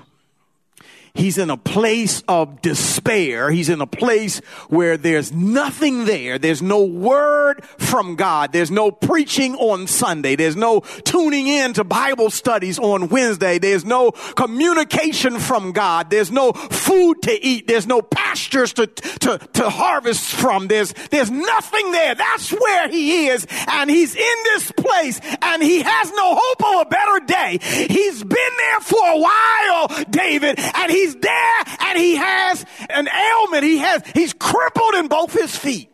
He's 1.15 1.39
in 1.39 1.51
a 1.51 1.57
place 1.57 2.23
of 2.29 2.63
despair. 2.63 3.51
He's 3.51 3.69
in 3.69 3.81
a 3.81 3.87
place 3.87 4.39
where 4.69 4.97
there's 4.97 5.33
nothing 5.33 6.05
there. 6.05 6.39
There's 6.39 6.63
no 6.63 6.85
word 6.85 7.65
from 7.65 8.17
God. 8.17 8.53
There's 8.53 8.71
no 8.71 8.91
preaching 8.91 9.55
on 9.57 9.87
Sunday. 9.87 10.37
There's 10.37 10.57
no 10.57 10.81
tuning 10.81 11.47
in 11.47 11.73
to 11.75 11.85
Bible 11.85 12.31
studies 12.31 12.79
on 12.79 13.09
Wednesday. 13.09 13.59
There's 13.59 13.85
no 13.85 14.11
communication 14.13 15.39
from 15.39 15.73
God. 15.73 16.11
There's 16.11 16.31
no 16.31 16.53
food 16.53 17.23
to 17.23 17.45
eat. 17.45 17.67
There's 17.67 17.87
no 17.87 18.03
pastures 18.03 18.73
to, 18.75 18.87
to, 18.87 19.39
to 19.39 19.71
harvest 19.71 20.35
from. 20.35 20.69
There's, 20.69 20.93
there's 21.11 21.31
nothing 21.31 21.93
there. 21.93 22.15
That's 22.15 22.53
where 22.53 22.89
he 22.89 23.29
is. 23.29 23.47
And 23.69 23.91
he's 23.91 24.15
in 24.15 24.37
this 24.45 24.73
place 24.73 25.21
and 25.43 25.63
he 25.63 25.83
has 25.83 26.11
no 26.13 26.39
hope 26.41 26.65
of 26.65 26.87
a 26.87 26.91
better 26.91 27.27
day. 27.27 27.59
He's 27.89 28.23
been 28.23 28.53
there 28.59 28.81
for 28.81 29.07
a 29.07 29.19
while, 29.19 30.05
David, 30.11 30.59
and 30.59 30.91
he's 30.91 30.98
he's 30.99 31.15
there 31.17 31.63
and 31.81 31.99
he 31.99 32.17
has 32.17 32.65
an 32.91 33.09
ailment. 33.09 33.65
He 33.65 33.79
has, 33.79 34.03
he's 34.15 34.33
crippled 34.33 34.95
in 34.95 35.09
both 35.09 35.33
his 35.33 35.57
feet. 35.57 35.91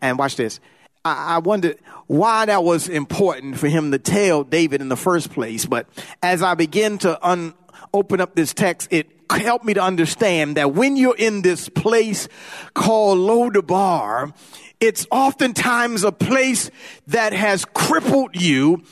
And 0.00 0.18
watch 0.18 0.36
this. 0.36 0.60
I, 1.04 1.36
I 1.36 1.38
wondered 1.38 1.78
why 2.06 2.46
that 2.46 2.64
was 2.64 2.88
important 2.88 3.58
for 3.58 3.68
him 3.68 3.92
to 3.92 3.98
tell 3.98 4.44
David 4.44 4.80
in 4.80 4.88
the 4.88 4.96
first 4.96 5.30
place. 5.30 5.66
But 5.66 5.88
as 6.22 6.42
I 6.42 6.54
begin 6.54 6.98
to 6.98 7.26
un, 7.26 7.54
open 7.92 8.20
up 8.20 8.34
this 8.34 8.54
text, 8.54 8.88
it 8.90 9.10
helped 9.30 9.64
me 9.64 9.74
to 9.74 9.82
understand 9.82 10.56
that 10.56 10.72
when 10.72 10.96
you're 10.96 11.16
in 11.16 11.42
this 11.42 11.68
place 11.68 12.28
called 12.74 13.18
Lodabar, 13.18 14.32
it's 14.78 15.06
oftentimes 15.10 16.04
a 16.04 16.12
place 16.12 16.70
that 17.08 17.32
has 17.32 17.64
crippled 17.64 18.40
you 18.40 18.82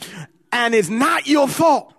and 0.50 0.74
is 0.74 0.90
not 0.90 1.26
your 1.26 1.46
fault 1.46 1.93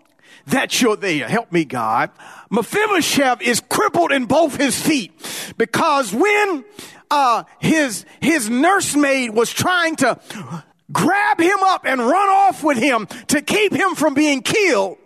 that 0.48 0.82
you're 0.82 0.96
there. 0.96 1.28
Help 1.28 1.52
me, 1.52 1.66
God. 1.66 2.12
Mephibosheth 2.50 3.42
is 3.42 3.60
crippled 3.60 4.12
in 4.12 4.26
both 4.26 4.56
his 4.56 4.80
feet 4.80 5.12
because 5.58 6.14
when 6.14 6.64
uh, 7.10 7.44
his 7.60 8.06
his 8.22 8.50
nursemaid 8.50 9.32
was 9.32 9.52
trying 9.52 9.96
to 9.98 10.20
grab 10.92 11.40
him 11.40 11.58
up 11.64 11.86
and 11.86 12.00
run 12.00 12.30
off 12.30 12.64
with 12.64 12.78
him 12.78 13.08
to 13.28 13.42
keep 13.42 13.74
him 13.74 13.96
from 13.96 14.14
being 14.14 14.42
killed, 14.42 14.98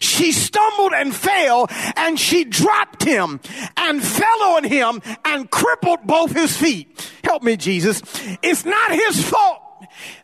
she 0.00 0.32
stumbled 0.32 0.92
and 0.94 1.14
fell 1.14 1.66
and 1.96 2.18
she 2.18 2.44
dropped 2.44 3.02
him 3.02 3.40
and 3.76 4.02
fell 4.02 4.42
on 4.54 4.64
him 4.64 5.00
and 5.24 5.50
crippled 5.50 6.06
both 6.06 6.32
his 6.32 6.56
feet. 6.56 7.10
Help 7.24 7.42
me, 7.42 7.56
Jesus. 7.56 8.02
It's 8.42 8.64
not 8.64 8.92
his 8.92 9.24
fault 9.24 9.63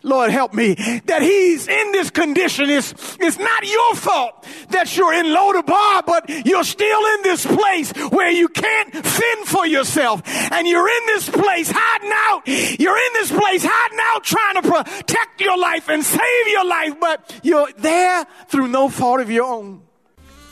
Lord, 0.02 0.30
help 0.30 0.54
me 0.54 0.74
that 1.06 1.22
he's 1.22 1.68
in 1.68 1.92
this 1.92 2.10
condition. 2.10 2.70
It's, 2.70 2.92
it's 3.20 3.38
not 3.38 3.66
your 3.66 3.94
fault 3.94 4.46
that 4.70 4.96
you're 4.96 5.12
in 5.12 5.26
Lodabar, 5.26 6.04
but 6.06 6.46
you're 6.46 6.64
still 6.64 7.14
in 7.14 7.22
this 7.22 7.46
place 7.46 7.92
where 8.10 8.30
you 8.30 8.48
can't 8.48 8.92
fend 8.94 9.46
for 9.46 9.66
yourself. 9.66 10.22
And 10.26 10.66
you're 10.66 10.88
in 10.88 11.06
this 11.06 11.28
place 11.28 11.70
hiding 11.74 12.12
out. 12.12 12.42
You're 12.80 12.96
in 12.96 13.12
this 13.14 13.30
place 13.30 13.64
hiding 13.64 13.98
out 14.02 14.24
trying 14.24 14.62
to 14.62 14.70
protect 14.70 15.40
your 15.40 15.58
life 15.58 15.88
and 15.88 16.04
save 16.04 16.46
your 16.48 16.64
life, 16.64 16.94
but 17.00 17.40
you're 17.42 17.68
there 17.78 18.26
through 18.48 18.68
no 18.68 18.88
fault 18.88 19.20
of 19.20 19.30
your 19.30 19.44
own. 19.44 19.82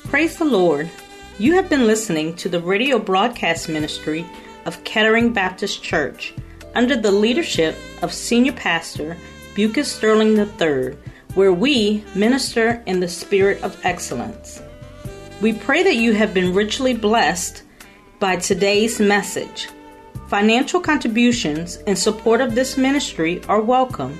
Praise 0.05 0.37
the 0.37 0.45
Lord. 0.45 0.91
You 1.39 1.55
have 1.55 1.69
been 1.69 1.87
listening 1.87 2.35
to 2.37 2.49
the 2.49 2.61
radio 2.61 2.99
broadcast 2.99 3.69
ministry 3.69 4.27
of 4.65 4.83
Kettering 4.85 5.33
Baptist 5.33 5.83
Church 5.83 6.35
under 6.79 6.95
the 6.95 7.11
leadership 7.11 7.77
of 8.03 8.13
Senior 8.13 8.53
Pastor 8.53 9.17
Bucas 9.57 9.91
Sterling 9.91 10.39
III, 10.39 10.97
where 11.35 11.53
we 11.53 12.05
minister 12.15 12.81
in 12.87 13.01
the 13.01 13.09
spirit 13.09 13.61
of 13.65 13.77
excellence. 13.85 14.63
We 15.41 15.55
pray 15.55 15.83
that 15.83 15.97
you 15.97 16.13
have 16.13 16.33
been 16.33 16.55
richly 16.55 16.95
blessed 16.95 17.65
by 18.21 18.37
today's 18.37 19.01
message. 19.01 19.69
Financial 20.29 20.81
contributions 20.81 21.79
in 21.89 21.97
support 21.97 22.41
of 22.41 22.55
this 22.55 22.77
ministry 22.77 23.43
are 23.49 23.61
welcome. 23.61 24.17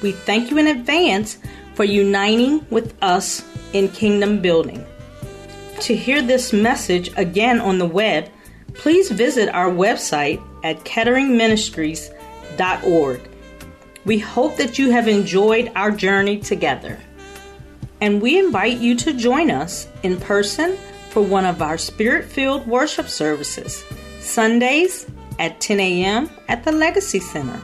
We 0.00 0.12
thank 0.12 0.52
you 0.52 0.58
in 0.58 0.68
advance 0.68 1.38
for 1.74 1.82
uniting 1.82 2.64
with 2.70 2.94
us 3.02 3.44
in 3.72 3.88
kingdom 3.88 4.40
building. 4.40 4.86
To 5.80 5.96
hear 5.96 6.22
this 6.22 6.52
message 6.52 7.10
again 7.16 7.58
on 7.58 7.78
the 7.78 7.88
web, 7.88 8.30
please 8.74 9.10
visit 9.10 9.48
our 9.48 9.68
website 9.68 10.40
at 10.62 10.84
ketteringministries.org. 10.84 13.20
We 14.04 14.18
hope 14.18 14.56
that 14.56 14.78
you 14.78 14.90
have 14.90 15.08
enjoyed 15.08 15.72
our 15.74 15.90
journey 15.90 16.38
together. 16.40 16.98
And 18.00 18.22
we 18.22 18.38
invite 18.38 18.78
you 18.78 18.94
to 18.96 19.12
join 19.12 19.50
us 19.50 19.88
in 20.02 20.18
person 20.18 20.78
for 21.10 21.22
one 21.22 21.44
of 21.44 21.60
our 21.60 21.76
spirit 21.76 22.24
filled 22.26 22.66
worship 22.66 23.08
services, 23.08 23.84
Sundays 24.20 25.06
at 25.38 25.60
10 25.60 25.80
a.m. 25.80 26.30
at 26.48 26.64
the 26.64 26.72
Legacy 26.72 27.20
Center, 27.20 27.60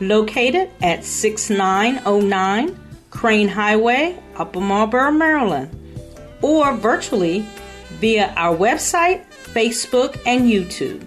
located 0.00 0.70
at 0.82 1.04
6909 1.04 2.78
Crane 3.10 3.48
Highway, 3.48 4.18
Upper 4.36 4.60
Marlboro, 4.60 5.10
Maryland, 5.10 5.70
or 6.40 6.74
virtually 6.74 7.44
via 8.00 8.32
our 8.36 8.56
website, 8.56 9.24
Facebook, 9.30 10.18
and 10.26 10.50
YouTube. 10.50 11.06